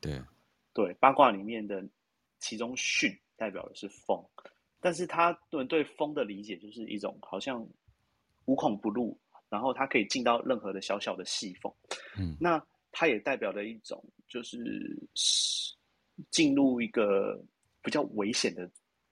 [0.00, 0.26] 对、嗯，
[0.72, 1.86] 对，八卦里面的
[2.38, 4.24] 其中巽代表的是风，
[4.80, 7.66] 但是他对对风的理解就是一种好像。
[8.46, 9.16] 无孔不入，
[9.48, 11.72] 然后它可以进到任何的小小的细缝，
[12.18, 14.58] 嗯，那它也代表了一种就是
[16.30, 17.40] 进入一个
[17.80, 18.68] 比较危险的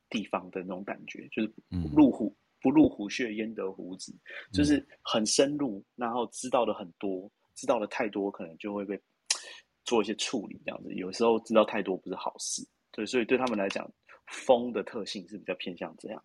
[0.09, 1.55] 地方的那种感觉，就是
[1.95, 4.15] 入虎不入虎穴焉得虎子，
[4.53, 9.01] 就是很深入，然后知道的很多，知道的太多可能就会被
[9.85, 13.91] 做一些处理，这样子，有时候知道太多不是好事，对，所以对他们来讲，
[14.27, 16.25] 风的特性是比较偏向这样，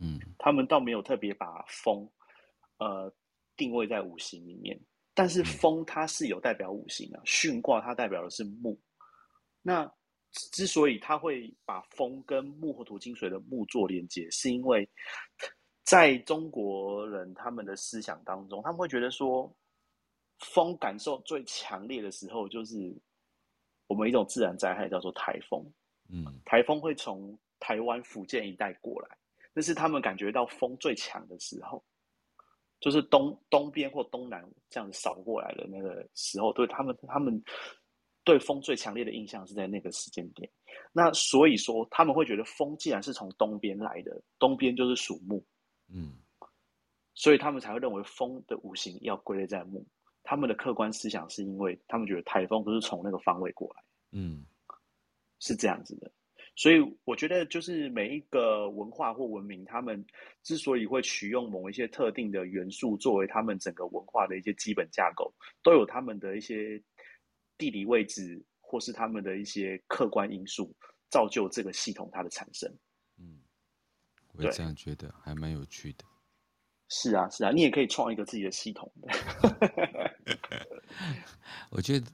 [0.00, 2.08] 嗯，他们倒没有特别把风。
[2.78, 3.14] 呃，
[3.56, 4.76] 定位在五行里面，
[5.14, 8.76] 但是风它是有代表五行的，巽卦它代表的是木。
[9.60, 9.88] 那
[10.32, 14.88] 之所以他会把风跟木火土金水的木做连接，是因为
[15.84, 19.52] 在中国人他们的思想当中，他们会觉得说，
[20.38, 22.94] 风感受最强烈的时候，就是
[23.86, 25.64] 我们一种自然灾害叫做台风。
[26.08, 29.08] 嗯，台风会从台湾、福建一带过来，
[29.52, 31.82] 那是他们感觉到风最强的时候。
[32.80, 37.40] 就是东东边或东南这样子扫过来的那个时候，对他们，他们
[38.24, 40.50] 对风最强烈的印象是在那个时间点。
[40.92, 45.40] 那所以说，他们会觉得风既然是从东边来的，东边就是属木，
[45.92, 46.14] 嗯，
[47.14, 49.86] 所以他们才会认为风的五行要归类在木。
[50.24, 54.46] 他们的客观思想是因为他们觉得台风不是从那个方位过来，嗯，
[55.40, 56.10] 是这样子的。
[56.54, 60.04] 所以我觉得，就是每一个文化或文明，他们
[60.42, 66.80] 之所以会取用某一些特定的元素作为他们整个文化的一些基本架构，都有他们的一些
[67.56, 70.72] 地理位置，或是他们的一些客观因素，
[71.08, 72.70] 造就这个系统它的产生。
[74.32, 76.04] 嗯，我也这样觉得，还蛮有趣的。
[76.88, 79.08] 是啊，是啊，你也可以创一个自己的系统的。
[81.70, 82.06] 我觉得。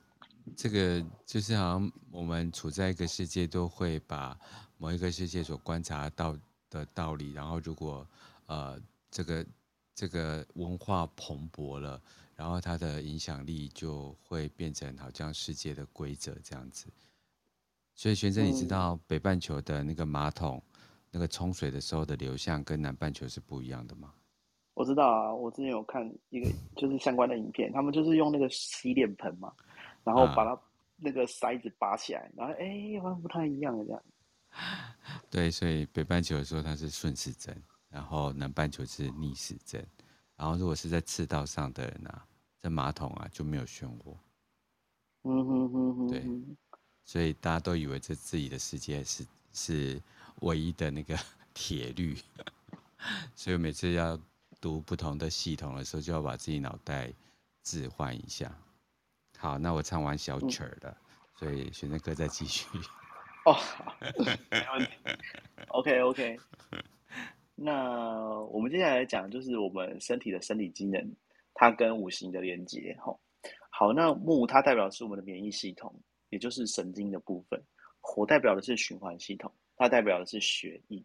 [0.56, 4.36] 这个就是好像我们处在一个世界，都会把
[4.78, 6.34] 某一个世界所观察到
[6.70, 8.08] 的道理，然后如果
[8.46, 9.46] 呃这个
[9.94, 12.00] 这个文化蓬勃了，
[12.34, 16.86] 然后它的影响力就会变成好像世界的规则这样子。
[17.94, 20.62] 所以玄真，你知道北半球的那个马桶
[21.10, 24.12] 那个冲水的时候的流向跟南半球是不一样的吗？
[24.74, 29.52] 我知道啊，我之前有看一个就是相关的影片，他们就是用那个洗脸盆嘛。
[30.04, 30.58] 然后把它
[30.96, 34.02] 那个塞子拔起来，啊、然后哎，好像不太一样的这样。
[35.28, 37.54] 对，所以北半球的时候它是顺时针，
[37.90, 39.86] 然后南半球是逆时针。
[40.34, 42.24] 然后如果是在赤道上的人啊，
[42.56, 44.16] 在马桶啊就没有漩涡。
[45.24, 46.08] 嗯哼哼哼。
[46.08, 46.24] 对，
[47.04, 50.00] 所以大家都以为这自己的世界是是
[50.40, 51.16] 唯一的那个
[51.54, 52.16] 铁律，
[53.34, 54.18] 所以每次要
[54.60, 57.12] 读不同的系统的时候，就要把自己脑袋
[57.62, 58.56] 置换一下。
[59.38, 60.96] 好，那我唱完小曲儿了，
[61.36, 62.66] 所以选择哥再继续。
[63.46, 64.90] 哦，好，没问题。
[65.68, 66.38] OK OK。
[67.54, 71.14] 那我们接下来讲就是我们身体的生理机能，
[71.54, 72.96] 它跟五行的连接。
[73.00, 73.18] 吼，
[73.70, 75.94] 好，那木它代表是我们的免疫系统，
[76.30, 77.58] 也就是神经的部分；
[78.00, 81.02] 火代表的是循环系统，它代表的是血液；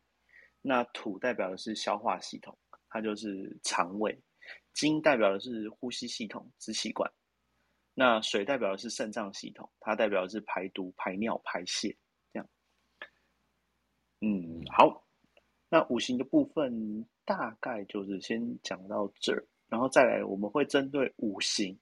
[0.61, 2.57] 那土代表的是消化系统，
[2.89, 4.11] 它就是肠胃；
[4.74, 7.09] 金代表的是呼吸系统，支气管。
[7.93, 11.95] 那水代表的是肾脏系统，它代表的是排毒、排尿、排泄，
[12.34, 12.49] 这样。
[14.19, 15.07] 嗯，好。
[15.69, 21.80] 那五行的部分大概就是先讲到这儿，然后再来我们会针对五行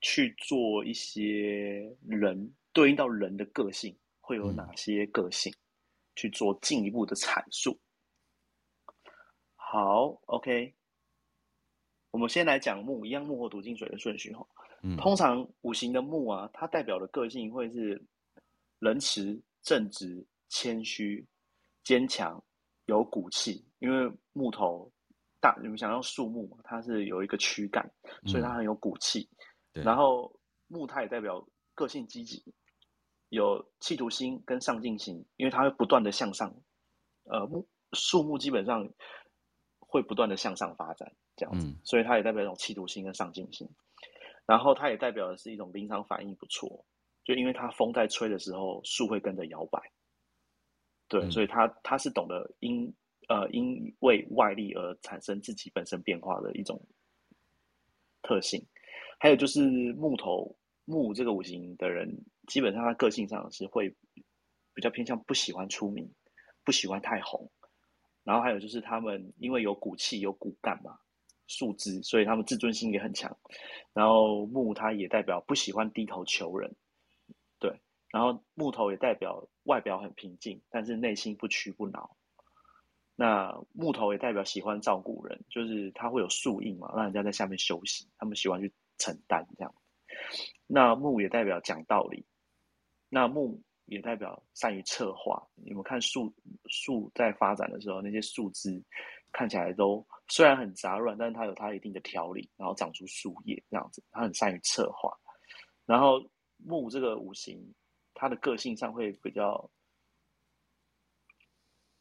[0.00, 3.94] 去做一些人对应到人的个性
[4.28, 5.56] 会有哪些个性，嗯、
[6.14, 7.80] 去做进一步的阐述。
[9.54, 10.74] 好，OK，
[12.10, 14.46] 我们先来讲木，一样木火土金水的顺序哈。
[14.82, 18.04] 嗯、通常五行的木啊，它代表的个性会是
[18.80, 21.26] 仁慈、正直、谦虚、
[21.82, 22.44] 坚强、
[22.84, 23.66] 有骨气。
[23.78, 24.92] 因为木头
[25.40, 27.90] 大，你们想要树木，它是有一个躯干，
[28.26, 29.26] 所以它很有骨气。
[29.72, 30.30] 嗯、然后
[30.66, 31.42] 木它也代表
[31.74, 32.44] 个性积极，
[33.28, 36.54] 有企图心跟上进心，因为它会不断的向上。
[37.24, 38.88] 呃，木树木基本上
[39.78, 43.68] 会不断的向上发展，这样子，嗯、所以它也代表一种企图心跟上进心。
[44.46, 46.86] 然后它也代表的是一种临场反应不错，
[47.24, 49.78] 就因为它风在吹的时候，树会跟着摇摆。
[51.06, 52.90] 对，嗯、所以它它是懂得因
[53.28, 56.82] 呃因为外力而产生自己本身变化的一种
[58.22, 58.66] 特性。
[59.20, 60.56] 还有就是木头
[60.88, 63.94] 木这个五行的人，基本上他个性上是会
[64.72, 66.10] 比较偏向不喜欢出名，
[66.64, 67.50] 不喜欢太红。
[68.24, 70.98] 然后还有就是他们因为有骨气有骨干嘛。
[71.50, 73.34] 树枝，所以他们自尊心也很强。
[73.94, 76.76] 然后木，它也代表不喜欢低头求人，
[77.58, 77.80] 对。
[78.10, 82.18] 然后木头也代表外表很平静，但是内心不屈不挠。
[83.16, 88.06] 那木头也代表喜欢照顾人，就是它会有树荫嘛，让人家在下面休息。
[88.18, 89.74] 他们喜欢去承担这样。
[90.66, 92.26] 那木也代表讲道理。
[93.08, 95.48] 那木也代表善于策划。
[95.54, 96.34] 你们看树
[96.66, 98.82] 树在发展的时候，那些树枝
[99.32, 100.06] 看起来都。
[100.30, 104.04] 虽然很杂乱，但是它有它一定的条理，然后长出树叶这样子。
[104.10, 105.10] 它很善于策划。
[105.86, 106.22] 然后
[106.58, 107.74] 木这个五行，
[108.12, 109.70] 它的个性上会比较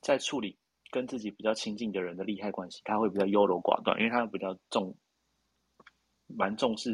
[0.01, 0.57] 在处理
[0.91, 4.93] 跟自己比较亲近的人的利害关系，它会比较优柔寡断，因为它比较重，
[6.28, 6.92] 蛮重视，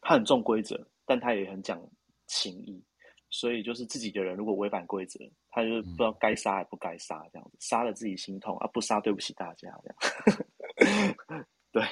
[0.00, 1.80] 他很重规则，但他也很讲
[2.26, 2.82] 情义。
[3.30, 11.46] 所以就是自己的人如果违反规则，他就不知道该杀还不该杀这样子，杀了自己心痛啊，不杀对不起大家这样。
[11.72, 11.82] 对，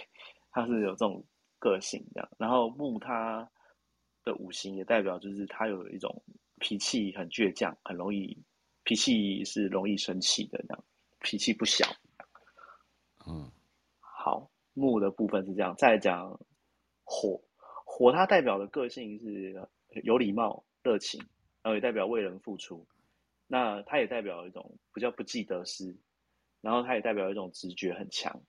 [0.50, 1.24] 他是有这种
[1.58, 2.28] 个性这样。
[2.36, 3.50] 然后木他
[4.22, 6.22] 的五行也代表就是他有一种
[6.58, 8.36] 脾气很倔强，很容易
[8.84, 10.84] 脾气是容易生气的这样，
[11.20, 11.86] 脾气不小。
[13.26, 13.50] 嗯，
[13.98, 15.74] 好，木的部分是这样。
[15.78, 16.38] 再讲
[17.10, 17.42] 火，
[17.84, 19.68] 火它代表的个性是
[20.04, 20.64] 有礼貌。
[20.82, 21.20] 热情，
[21.62, 22.86] 然后也代表为人付出。
[23.46, 25.94] 那它也代表一种比较不计得失，
[26.62, 28.40] 然后它也代表一种直觉很强。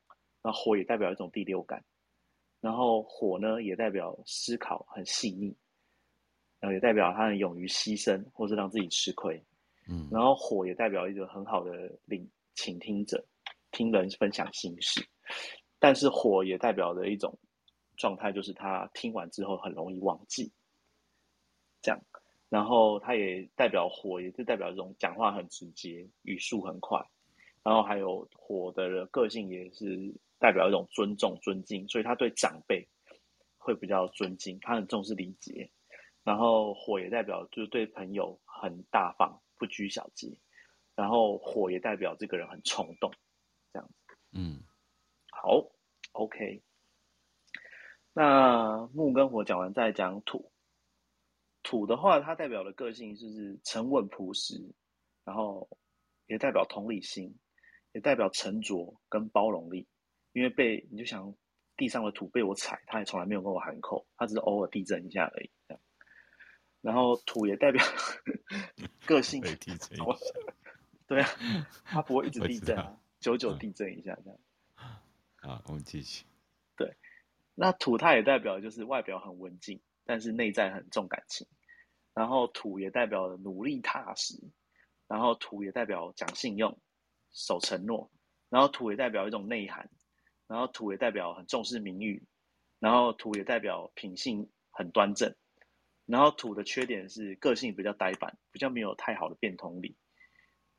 [0.42, 1.84] 那火也代表一种第六感，
[2.62, 5.54] 然后火呢也代表思考很细腻，
[6.62, 9.44] 然后也代表他很勇于牺牲或是让自己吃亏。
[9.90, 13.22] 嗯，然后火也代表一个很好的聆倾听者，
[13.72, 15.06] 听人分享心事。
[15.80, 17.38] 但是火也代表着一种
[17.98, 20.52] 状态，就是他听完之后很容易忘记，
[21.82, 22.02] 这样。
[22.50, 27.00] 然后他也代表火，也是代表这种讲话很直接，语速很快。
[27.64, 32.86] 然后还有火的个性也是代表一种尊重、尊敬，所以他对长辈
[33.58, 35.70] 会比较尊敬，他很重视礼节。
[36.24, 40.38] 然后火也代表就是对朋友很大方，不拘小节。
[40.94, 43.12] 然后火也代表这个人很冲动，
[43.72, 44.18] 这样子。
[44.34, 44.60] 嗯，
[45.32, 45.72] 好
[46.12, 46.62] ，OK。
[48.14, 50.52] 那木跟火讲完，再讲土。
[51.64, 54.74] 土的话，它代表的个性就是沉稳朴实，
[55.24, 55.70] 然后
[56.28, 57.38] 也代表同理心，
[57.94, 59.88] 也代表沉着跟包容力。
[60.34, 61.36] 因为被你就想
[61.78, 65.52] 地上的土被我踩，它也从来没有跟我喊口，它只是偶尔地震一下而已。
[66.82, 67.84] 然后土也代表
[69.06, 69.40] 个性，
[71.06, 71.30] 对啊，
[71.86, 74.40] 它不会一直地震啊，久久地震一下这样。
[75.36, 76.26] 好，我们继续。
[76.76, 76.92] 对，
[77.62, 79.80] 那土它也代表就是外表很文静。
[80.04, 81.48] 但是内在很重感情，
[82.16, 84.34] 然后土也代表努力踏实，
[85.08, 86.76] 然后土也代表讲信用、
[87.32, 88.12] 守承诺，
[88.50, 89.90] 然后土也代表一种内涵，
[90.48, 92.26] 然后土也代表很重视名誉，
[92.80, 95.34] 然后土也代表品性很端正，
[96.08, 99.96] 然后土的缺点是个性比较呆板，比较没有太好的变通力，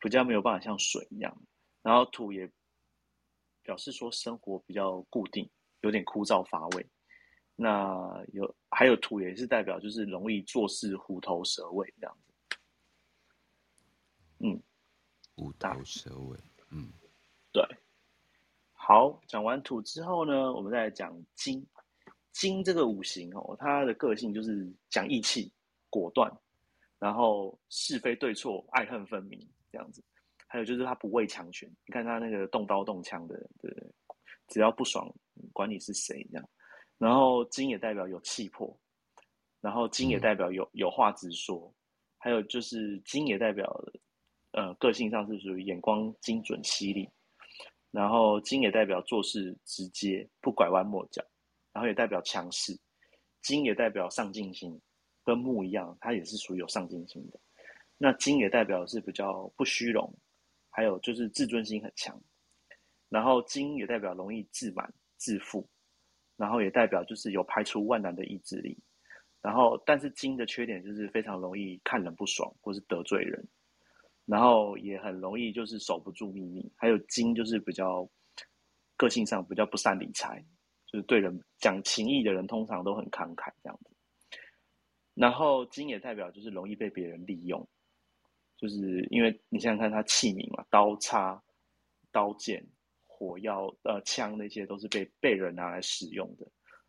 [0.01, 1.41] 比较没有办法像水一样，
[1.81, 2.51] 然后土也
[3.63, 5.49] 表示说生活比较固定，
[5.83, 6.85] 有点枯燥乏味。
[7.55, 12.57] 那有还有土也是代表就是容易做事虎头蛇尾这样子，
[14.39, 14.61] 嗯，
[15.37, 16.39] 虎头蛇尾，
[16.71, 16.91] 嗯，
[17.53, 17.63] 对。
[18.73, 21.65] 好，讲完土之后呢，我们再来讲金。
[22.33, 25.53] 金这个五行哦，它的个性就是讲义气、
[25.91, 26.33] 果断，
[26.99, 29.39] 然后是非对错、爱恨分明
[29.71, 30.03] 这样子。
[30.47, 33.71] 还有就是他不畏强权，你看他那个动刀动枪的，对，
[34.49, 35.15] 只要不爽，
[35.53, 36.49] 管你是谁这样。
[36.99, 38.79] 然后金也代表有气魄，
[39.61, 41.75] 然后金也代表有有话直说，
[42.19, 43.85] 还有就是金也代表
[44.53, 47.09] 呃个性上是属于眼光精准犀利，
[47.91, 51.25] 然后金也代表做事直接不拐弯抹角，
[51.73, 52.79] 然后也代表强势，
[53.41, 54.81] 金也代表上进心，
[55.25, 57.41] 跟木一样，它也是属于有上进心的。
[57.99, 60.13] 那金也代表是比较不虚荣，
[60.71, 62.21] 还有就是自尊心很强。
[63.09, 65.69] 然后金也代表容易自满自负，
[66.37, 68.77] 然后也代表就是有排除万难的意志力。
[69.41, 73.49] 然后但是金的缺点就是非常容易看人不爽或是得罪人，
[74.27, 76.73] 然后也很容易就是守不住秘密。
[76.77, 78.09] 还有金就是比较
[78.97, 80.45] 个性上比较不善理财，
[80.87, 83.91] 就是对人讲情义的人通常都很慷慨这样子。
[85.15, 87.69] 然后金也代表就是容易被别人利用。
[88.57, 91.43] 就是因为你想想看，它器皿嘛，刀叉、
[92.13, 92.65] 刀剑、
[93.23, 96.47] 火药、呃枪那些都是被被人拿来使用的，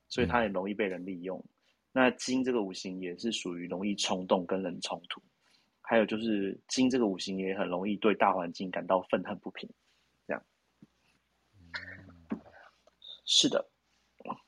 [0.10, 1.38] 所以它也容易被人利用。
[1.40, 1.50] 嗯、
[1.92, 5.22] 那金这个五行也是属于容易冲动跟人冲突，
[5.82, 9.70] 还有就是金这个五行也很容易对大环境感到愤恨不平，
[10.26, 10.44] 这样。
[12.32, 12.42] 嗯、
[13.26, 13.64] 是的，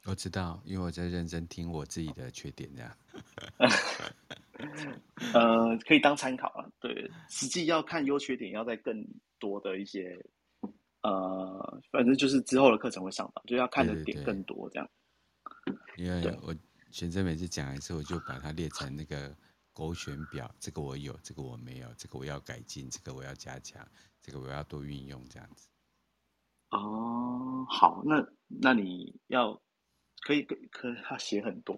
[0.06, 2.98] 我知道，因为我在认真听我自己的缺点，这样。
[5.34, 6.66] 呃，可以当参考啊。
[6.80, 9.06] 对，实际要看优缺点，要在更
[9.38, 10.18] 多的一些，
[11.06, 14.90] 呃，反正就是之后的课程会上吧，就要看的点更多这样。
[15.98, 16.56] 因为我
[16.92, 19.36] 选择每次讲一次，我就把它列成那个
[19.72, 23.88] 勾选表，这个我有，这个我没有，这个我要改进，这个我要加强，
[24.22, 25.68] 这个我要多运用，这样子。
[26.72, 29.62] 哦，好，那那你要。
[30.22, 31.78] 可以，可可他写很多，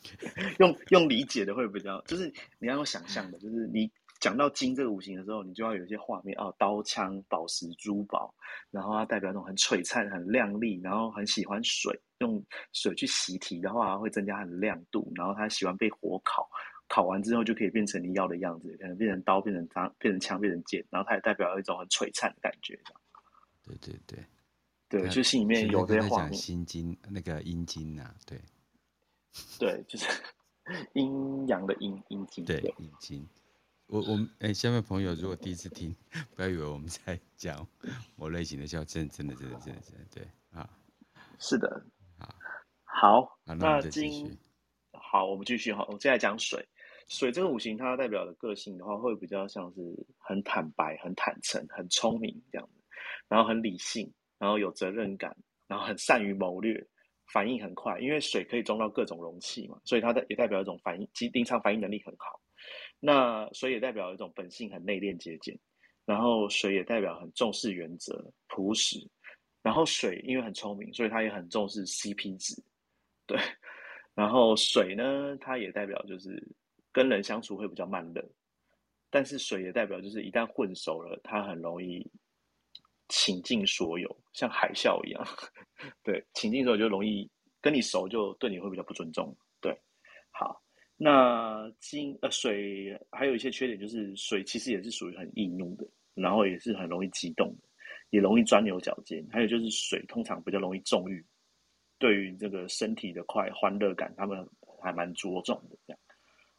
[0.60, 3.92] 用用理解的会比较，就是你要用想象的，就是你
[4.22, 8.32] 讲到金这个五行的时候，你就要有一些画面哦，刀枪、宝石、珠宝，
[8.70, 12.40] 然后它代表那种很璀璨、很亮丽，然后很喜欢水，用
[12.72, 16.48] 水去习题的话会增加它的亮度，然后它喜欢被火烤，
[16.88, 22.78] 烤完之后就可以变成你要的样子，可能变成刀、变成枪、变成枪、变成剑，然后它也代表一种很璀璨的感觉，
[23.64, 24.24] 对对对。
[24.88, 26.34] 对，就心里面有这些画面。
[26.34, 28.38] 心经那个阴经呐，对，
[29.58, 30.06] 对，就是
[30.92, 32.44] 阴阳的阴阴经。
[32.44, 33.26] 对，阴经。
[33.92, 35.94] 我我们哎，下面朋友如果第一次听，
[36.34, 37.68] 不要以为我们在讲
[38.16, 40.66] 某类型的笑，真的真的真的真的真的对啊。
[41.38, 41.84] 是的。
[42.84, 43.38] 好。
[43.44, 44.34] 好，那今。
[44.92, 45.84] 好，我们继续哈。
[45.88, 46.66] 我们接下来讲水。
[47.08, 52.80] 水这个五行，它代表的个性的话，会比较像是很坦白、很坦诚、很聪明这样子，
[53.28, 54.10] 然后很理性。
[54.38, 55.36] 然后有责任感，
[55.68, 56.84] 然后很善于谋略，
[57.26, 62.40] 反应很快，因为水可以装到各种容器嘛，所以它的也代表一种反应，其临场反应能力很好。
[63.04, 65.58] 那水也代表一种本性很内敛节俭，
[66.04, 68.98] 然后水也代表很重视原则、朴实。
[69.62, 72.54] 然后水因为很聪明，所以它也很重视 CP 值，
[73.26, 73.36] 对。
[74.14, 76.42] 然后水呢，它也代表就是
[76.92, 78.24] 跟人相处会比较慢热，
[79.10, 82.08] 但是水也代表就是一旦混熟了，它很容易。
[83.08, 85.22] 倾尽所有，像海啸一样，
[86.02, 87.30] 对，倾尽所有就容易
[87.60, 89.36] 跟你熟，就对你会比较不尊重。
[89.60, 89.78] 对，
[90.30, 90.58] 好，
[91.04, 95.84] 那金呃水还有一些缺点，就是水其实也是属于很易怒的，
[96.14, 97.68] 然后也是很容易激动的，
[98.10, 99.26] 也容易钻牛角尖。
[99.28, 101.26] 还有就是水通常比较容易纵欲，
[101.98, 104.48] 对于这个身体的快欢乐感，他们
[104.80, 105.98] 还蛮着重的这样。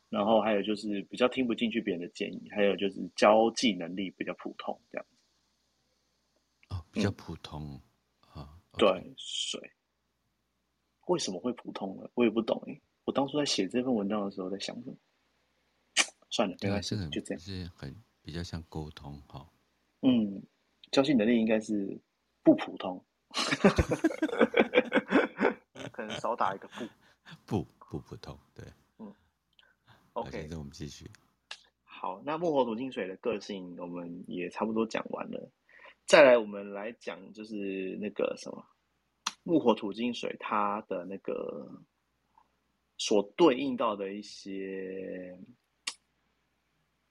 [0.10, 5.06] 然后还有就是比较听不进去别人的建议，还有就是交际能力比较普通这样。
[6.68, 7.82] 哦比较普通，
[8.36, 9.72] 嗯、啊，对，水
[11.08, 12.10] 为什么会普通呢？
[12.16, 12.78] 我也不懂哎。
[13.06, 14.96] 我当初在写这份文章的时候，在想什么？
[16.30, 17.40] 算了，没关系，就这样。
[17.40, 19.48] 是很比较像沟通哈。
[20.02, 20.42] 嗯，
[20.92, 22.00] 交际能力应该是
[22.44, 23.04] 不普通，
[25.92, 26.86] 可能少打一个不，
[27.46, 28.66] 不不普通，对，
[28.98, 29.14] 嗯。
[30.14, 31.10] OK，那我们继续。
[31.84, 35.52] 好，那木火土金水的个性，我们也差不多讲完了。
[36.06, 38.66] 再来，我们来讲，就是那个什么
[39.44, 41.82] 木火土金水，它的那个
[42.98, 45.38] 所对应到的一些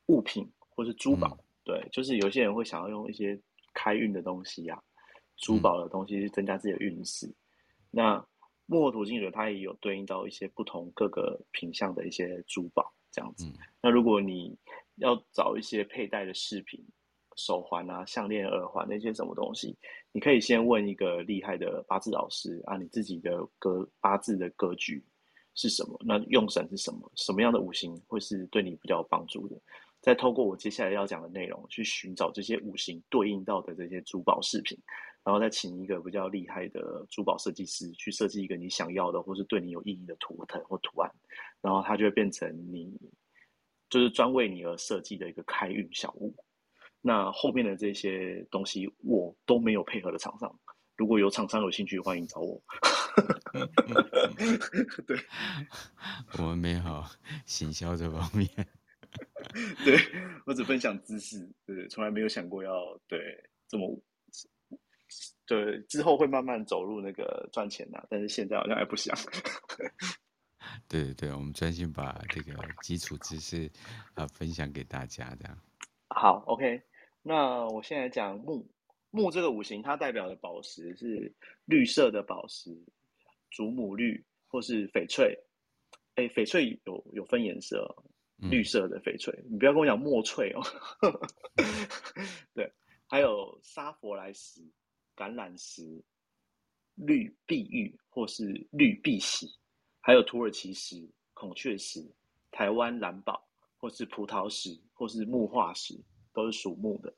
[0.06, 3.38] 物品或是珠宝，嗯、对，就是有些人会想要用一些
[3.74, 4.82] 开运的东西呀、啊，
[5.36, 7.26] 珠宝的东西去增加自己的运势。
[7.26, 7.34] 嗯、
[7.90, 8.26] 那
[8.66, 13.46] 木火土金水，它也有对应到一些不同各个品相的一些珠宝，这样子。
[13.46, 13.52] 嗯、
[13.82, 14.56] 那如果你
[14.96, 16.84] 要找一些佩戴的饰品。
[17.34, 19.74] 手环啊、项链、耳环那些什么东西，
[20.12, 25.02] 你可以先问一个厉害的八字老师啊，你自己的格八字的格局
[25.54, 25.98] 是什么？
[26.04, 27.10] 那用神是什么？
[27.16, 29.56] 什么样的五行会是对你比较有帮助的？
[30.00, 34.76] 再透过我接下来要讲的内容去寻找这些五行对应到的这些珠宝饰品，
[35.22, 41.08] 然后再请一个比较厉害的珠宝设计师去设计一个你想要的或是对你有意义的图腾或图案，
[41.60, 42.92] 然后它就会变成你
[43.88, 46.34] 就是专为你而设计的一个开运小物。
[47.00, 50.52] 那后面的这些东西我都没有配合的厂商，
[50.96, 52.60] 如果有厂商有兴趣，欢迎找我。
[55.06, 55.18] 对，
[56.38, 57.08] 我们没好
[57.46, 58.48] 行销这方面。
[59.84, 59.98] 对，
[60.46, 63.18] 我只分享知识，对，从来没有想过要对
[63.68, 64.00] 这么，
[65.46, 69.14] 对，之后会慢慢走入那个赚钱呐，但是现在好像还不想。
[70.88, 73.70] 对对对，我们专心把这个基础知识
[74.14, 75.58] 啊分享给大家，这样。
[76.08, 76.82] 好，OK。
[77.22, 78.66] 那我现在讲木，
[79.10, 81.32] 木这个五行，它代表的宝石是
[81.66, 82.70] 绿色的宝石，
[83.52, 85.38] 祖母绿或是翡翠。
[86.16, 87.86] 哎，翡翠有有分颜色，
[88.38, 90.62] 绿色的翡翠，嗯、你不要跟我讲墨翠哦。
[92.52, 92.72] 对，
[93.06, 94.60] 还有沙佛莱石、
[95.14, 96.02] 橄榄石、
[96.96, 99.46] 绿碧玉或是绿碧玺，
[100.00, 102.00] 还有土耳其石、孔雀石、
[102.50, 103.46] 台湾蓝宝
[103.76, 105.94] 或是葡萄石或是木化石。
[106.34, 107.12] 都是属木的。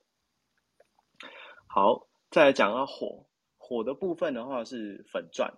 [1.69, 3.25] 好，再来讲到火，
[3.57, 5.49] 火的部分的话是粉钻、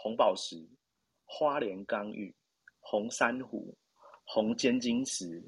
[0.00, 0.64] 红宝石、
[1.24, 2.32] 花莲刚玉、
[2.78, 3.76] 红珊瑚、
[4.24, 5.42] 红尖晶石、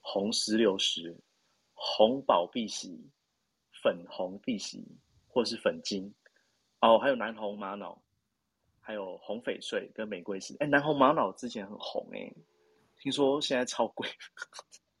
[0.00, 1.16] 红石榴石、
[1.72, 3.08] 红宝碧玺、
[3.80, 4.84] 粉红碧玺
[5.28, 6.12] 或是粉晶。
[6.80, 7.96] 哦，还有南红玛瑙，
[8.80, 10.56] 还有红翡翠跟玫瑰石。
[10.58, 12.34] 哎，南红玛瑙之前很红哎，
[12.98, 14.08] 听说现在超贵。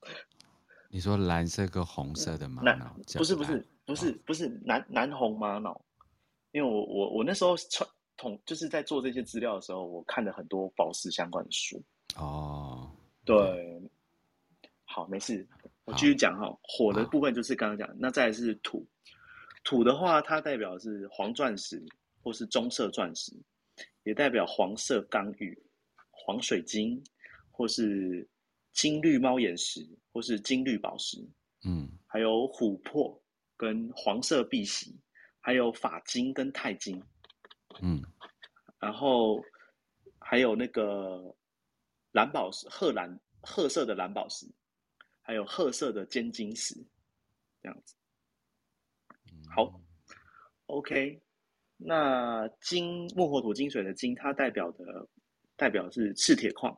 [0.88, 2.96] 你说蓝色跟红色的玛瑙？
[3.16, 5.84] 不是不是不是不是南南红玛瑙，
[6.52, 7.88] 因为我我我那时候传
[8.22, 11.82] 统就是在做这些资料的时候，我看了很多宝石相关的书。
[12.14, 12.88] 哦，
[13.24, 13.82] 对，
[14.84, 15.46] 好，没事，
[15.84, 16.56] 我继续讲哈。
[16.62, 18.86] 火的部分就是刚刚讲，那再来是土，
[19.64, 21.84] 土的话它代表的是黄钻石
[22.22, 23.32] 或是棕色钻石，
[24.04, 25.60] 也代表黄色刚玉、
[26.10, 27.02] 黄水晶
[27.50, 28.26] 或是。
[28.74, 31.22] 金绿猫眼石或是金绿宝石，
[31.62, 33.22] 嗯，还有琥珀
[33.54, 34.98] 跟黄色碧玺，
[35.40, 37.02] 还有法金跟钛金，
[37.82, 38.02] 嗯，
[38.82, 39.40] 然后
[40.18, 41.32] 还有那个
[42.10, 43.08] 蓝宝石，褐蓝
[43.40, 44.44] 褐色的蓝宝石，
[45.20, 46.74] 还有褐色的尖晶石，
[47.62, 47.94] 这样子。
[49.54, 49.80] 好，嗯
[50.66, 51.22] ，OK，
[51.76, 55.08] 那金木火土金水的金，它代表的
[55.54, 56.76] 代表是赤铁矿、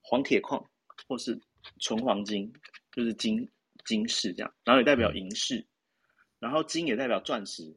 [0.00, 0.64] 黄铁矿。
[1.08, 1.38] 或是
[1.80, 2.50] 纯黄金，
[2.92, 3.50] 就是金
[3.84, 5.66] 金饰这样，然后也代表银饰，
[6.38, 7.76] 然后金也代表钻石，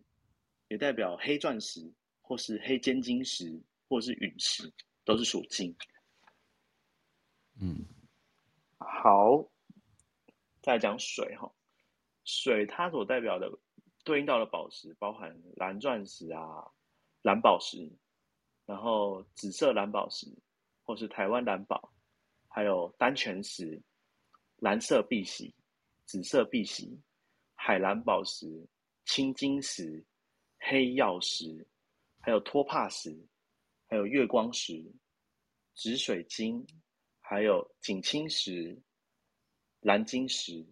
[0.68, 1.82] 也代表黑钻石，
[2.28, 3.57] 或是黑尖晶石，
[3.88, 4.69] 或是陨石，
[5.05, 5.73] 都是属金。
[7.61, 7.86] 嗯，
[8.78, 9.41] 好，
[10.61, 11.49] 再来讲水哈，
[12.25, 13.49] 水它所代表的
[14.03, 16.69] 对应到的宝石，包含蓝钻石啊、
[17.21, 17.89] 蓝宝石，
[18.65, 20.28] 然后紫色蓝宝石，
[20.84, 21.93] 或是台湾蓝宝。
[22.49, 23.80] 还有丹泉石、
[24.57, 25.53] 蓝色碧玺、
[26.05, 26.99] 紫色碧玺、
[27.53, 28.67] 海蓝宝石、
[29.05, 30.03] 青金石、
[30.57, 31.67] 黑曜石，
[32.28, 33.25] 还有托帕石，
[33.88, 34.93] 还有月光石、
[35.75, 36.67] 紫水晶，
[37.21, 38.78] 还有锦青石、
[39.80, 40.67] 蓝晶石、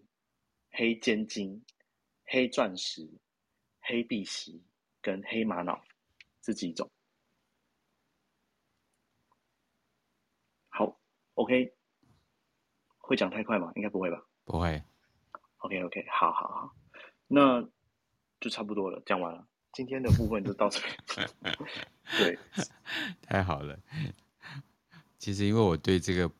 [0.72, 1.66] 黑尖晶、
[2.26, 3.10] 黑钻石、
[3.80, 4.62] 黑碧玺
[5.01, 5.82] 跟黑玛瑙
[6.41, 6.91] 这几种。
[10.68, 10.99] 好
[11.36, 11.74] OK，
[12.97, 13.72] 会讲太快吗？
[13.78, 14.22] 应该不会吧？
[14.43, 14.84] 不会。
[15.60, 16.76] OK，OK，okay, okay, 好好好，
[17.28, 17.66] 那
[18.41, 20.86] 就差不多了，讲完了，今天的部分就到这里。
[22.18, 22.40] 对，
[23.22, 23.78] 太好了。
[25.20, 26.32] 其实因为我对这个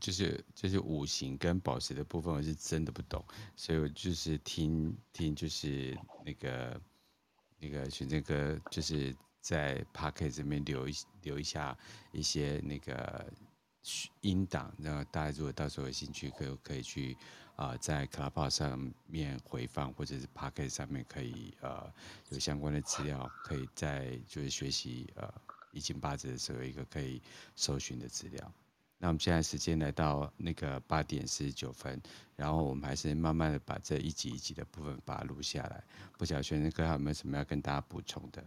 [0.00, 3.22] 就是就是五行跟宝石的部分，我是真的不懂，
[3.56, 6.80] 所以我就是听听就是那个
[7.58, 11.76] 那个玄真哥就是在 Podcast 这边留一留一下
[12.12, 13.26] 一些那个。
[14.22, 17.14] 音档，然后大家如果到时候有兴趣，可可以去
[17.56, 21.92] 啊、呃，在 Clubhouse 上面回放，或者是 Pocket 上面可以呃
[22.30, 25.32] 有相关的资料，可以在就是学习呃
[25.72, 27.22] 易经八字的时候有一个可以
[27.54, 28.52] 搜寻的资料。
[28.98, 32.00] 那我们现在时间来到那个八点四十九分，
[32.36, 35.84] 然后我们还是慢慢的把这一集一集的部分把它录下来。
[36.18, 38.44] 不晓得玄真哥还有没有什么要跟大家补充的？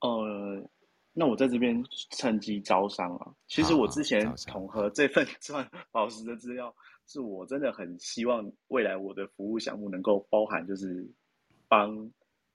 [0.00, 0.70] 呃。
[1.14, 3.34] 那我在这边趁机招商啊！
[3.46, 6.74] 其实我之前统合这份钻宝石的资料，
[7.06, 11.06] 是我真的很希望未来我的服务项目能够包含，就是
[11.68, 12.10] 帮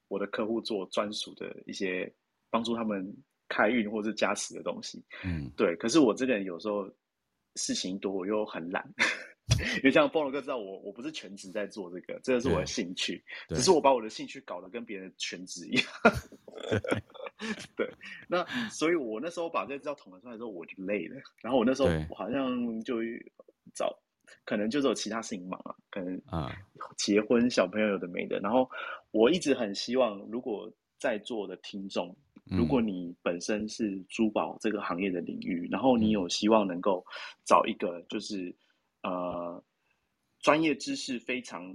[0.07, 2.11] 我的客户做专属的一些
[2.49, 3.05] 帮助他们
[3.49, 5.03] 开运或是加持的东西。
[5.23, 5.75] 嗯，对。
[5.75, 6.89] 可是我这个人有时候
[7.55, 8.87] 事情多，我又很懒，
[9.77, 15.85] 因为像 Paulo 哥知道我，我不是全职在做这个，这个是我的兴趣，只是我把我的兴趣搞得跟别人全职一样。
[17.75, 17.87] 对，
[18.27, 21.15] 那所以，我那时候把这资料统合出来之后，我就累了。
[21.41, 22.95] 然后我那时候好像就
[23.75, 23.95] 找，
[24.45, 26.51] 可能就是有其他事情忙啊，可能啊，
[26.97, 28.39] 结婚、小朋友有的没的。
[28.39, 28.69] 然后
[29.11, 32.15] 我一直很希望，如果在座的听众，
[32.45, 37.05] 如果你本身是珠宝这个行业的领域，然后你有希望能够
[37.45, 38.55] 找一个就是。
[39.03, 39.63] 呃，
[40.41, 41.73] 专业知识非常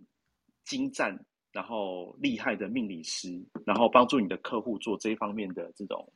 [0.65, 1.19] 精湛，
[1.51, 6.13] 然后厉害的命理师，然后帮助你的客户做这一方面的这种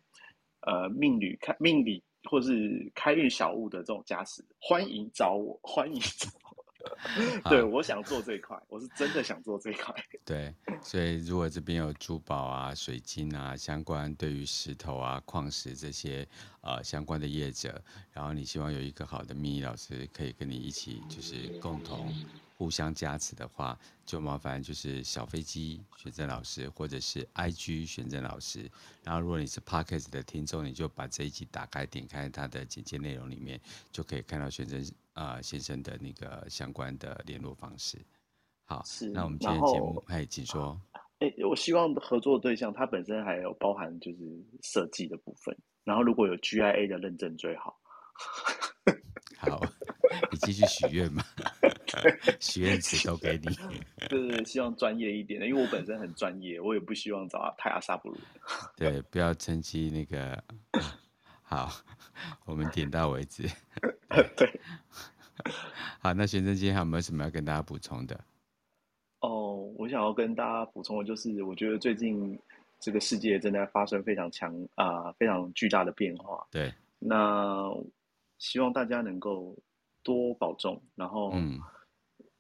[0.61, 7.51] 呃命理看命理或是开运小物的这种加持，欢迎找我，欢迎找我。
[7.51, 9.93] 对，我想做这一块，我是真的想做这一块。
[10.25, 16.25] 对，所以如果这边有珠宝啊、水晶啊相关，对于石头啊、矿石这些
[16.61, 22.15] 呃相关的业者，然后你希望有一个好的命理老师可以跟你一起，就是共同。
[22.57, 28.71] 互相加持的话，就麻烦就是小飞机选正老师，或者是 IG 选正老师。
[29.05, 33.61] 然后，如果你是 Podcast 的听众，你就把这一集打开，点开它的简介内容里面，
[33.93, 34.83] 就可以看到玄真
[35.13, 37.99] 啊、呃、先生的那个相关的联络方式。
[38.65, 39.11] 好，是。
[39.11, 40.81] 那我们今天节目，哎，请说。
[41.19, 44.19] 哎，我希望合作的对象，他本身还有包含就是
[44.63, 45.55] 设计的部分。
[45.85, 47.79] 然后，如果有 GIA 的认证最好。
[49.39, 49.61] 好，
[50.31, 51.23] 你继续许愿嘛。
[52.41, 53.49] 许愿池都给你，
[54.09, 58.19] 对对，希望专业一点的，因为我本身很专业，我也不希望找太阿萨布鲁。
[58.77, 60.43] 对，不要趁机那个。
[61.43, 61.71] 好，
[62.45, 63.49] 我们点到为止。
[64.37, 64.61] 对。
[66.01, 68.19] 好，那选正今天还有没有什么要跟大家补充的？
[69.21, 72.39] 哦，我想要跟大家补充的就是，我觉得最近
[72.81, 76.45] 这个世界正在发生非常强啊、呃，非常巨大的变化。
[76.51, 76.75] 对。
[76.99, 77.73] 那
[78.39, 79.57] 希望大家能够
[80.07, 81.33] 多保重，然后。
[81.35, 81.59] 嗯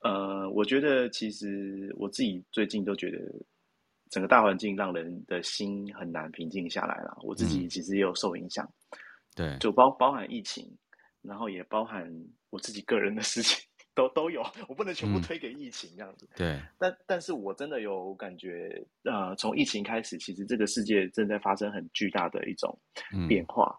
[0.02, 3.18] 呃，我觉得其实我自己最近都觉得
[4.08, 7.18] 整个大环境让人的心很难平静下来了。
[7.22, 8.64] 我自己其实也有受影响，
[9.34, 10.70] 对，就包包含疫情，
[11.22, 12.08] 然后也包含
[12.50, 13.58] 我自己个人的事情，
[13.96, 14.44] 都都有。
[14.68, 16.60] 我不能全部推给疫情这样子，嗯、对。
[16.78, 22.78] 但但是我真的有感觉，呃，从疫情开始，其实这个世界正在发生很巨大的一种
[23.26, 23.76] 变化。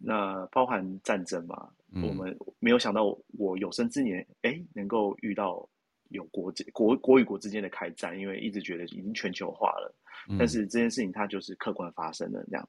[0.00, 1.68] 嗯、那包含战争嘛。
[1.94, 5.68] 嗯、我们没有想到，我有生之年，哎，能够遇到
[6.10, 9.94] 有国国国与国之间的开战，因为一直觉得已经全球化了。
[10.28, 12.68] 嗯、但是这件事情它就是客观发生的这样，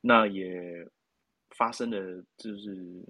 [0.00, 0.86] 那也
[1.56, 3.02] 发生的就是，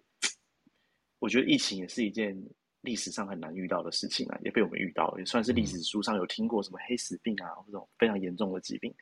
[1.19, 2.37] 我觉得疫情也是一件
[2.83, 8.95] 历史上很难遇到的事情啊，也被我们遇到，也算是历史书上有听过什么黑死病啊，这种非常严重的疾病。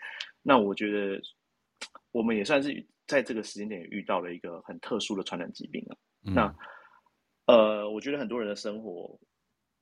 [0.43, 1.21] 那我觉得
[2.13, 5.97] 我们也算是在这个时间点遇到了一个很特殊的传染疾病啊。
[6.35, 6.55] 那，
[7.47, 9.18] 呃，我觉得很多人的生活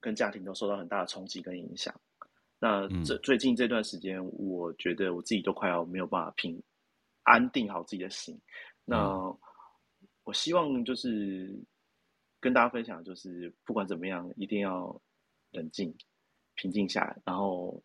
[0.01, 1.95] 跟家庭都受到很大的冲击跟影响。
[2.59, 6.63] 那这最近这段时间，我觉得我自己都快要没有办法平
[7.25, 8.41] 安定好自己的心。
[8.85, 9.19] 那
[10.25, 11.55] 我希望就是
[12.41, 14.99] 跟大家分享，就是不管怎么样，一定要
[15.51, 15.95] 冷静、
[16.55, 17.83] 平静下来，然后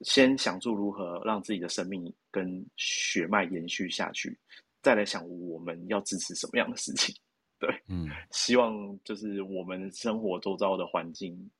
[0.00, 4.36] 先想出如何让自己的生命跟血脉延续下去，
[4.82, 7.14] 再来想我们要支持什么样的事情。
[7.58, 11.50] 对，嗯，希望就是我们生活周遭的环境，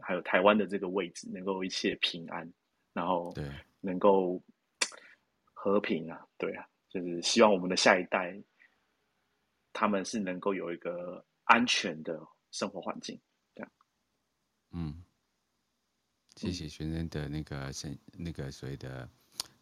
[0.00, 2.52] 还有台湾的这个位置，能够一切平安，
[2.92, 3.48] 然后对，
[3.80, 4.42] 能够
[5.54, 8.38] 和平啊，对啊，就是希望我们的下一代，
[9.72, 12.20] 他们是能够有一个安全的
[12.50, 13.18] 生活环境，
[13.54, 13.72] 这样。
[14.72, 15.02] 嗯，
[16.34, 19.08] 谢谢学生的那个生那个所谓的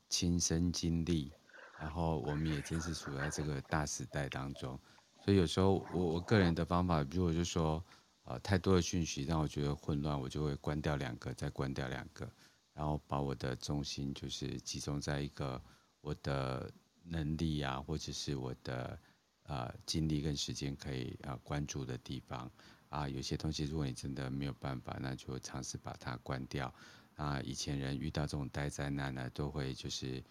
[0.08, 1.30] 亲身经历，
[1.78, 4.80] 然后我们也真是处在这个大时代当中。
[5.24, 7.82] 所以有时候我我个人的方法，如果就说，
[8.24, 12.30] 呃，太多的讯息让我觉得混乱，我就会关掉两个，再关掉两个，
[12.74, 15.58] 然后把我的重心就是集中在一个
[16.02, 16.70] 我的
[17.04, 18.98] 能力啊，或者是我的
[19.44, 22.50] 呃精力跟时间可以、呃、关注的地方
[22.90, 23.08] 啊。
[23.08, 26.70] 有些东西如果你真的没有办法，那就尝试把它关掉
[27.14, 27.40] 啊。
[27.40, 30.22] 以前人遇到这种大灾难呢，都会就是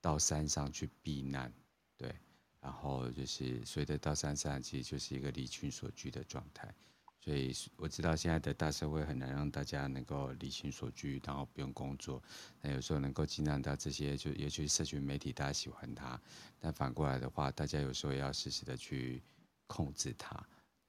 [0.00, 1.52] 到山上去避难，
[2.60, 6.72] 然后就是，随着到山上，其实就是一个离群索居的状态。
[7.22, 12.22] 所以我知道现在的大社会很难让大家能够离群索居，然后不用工作。
[12.62, 16.20] 那有时候能够尽量到这些，就尤其是社群媒体，大家喜欢它。
[16.58, 19.22] 但反过来的话，大家有时候也要适时的去
[19.66, 20.42] 控制它。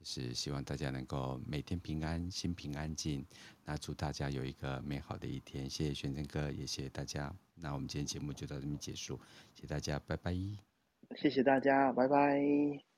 [0.04, 3.24] 是希望大家能够每天平安，心平安静。
[3.64, 5.70] 那祝大家有一个美好的一天。
[5.70, 7.32] 谢谢玄真哥，也谢谢大家。
[7.54, 9.20] 那我们今天节目就到这边结束，
[9.54, 10.71] 谢谢大家，拜拜。
[11.16, 12.91] 谢谢大家，拜拜。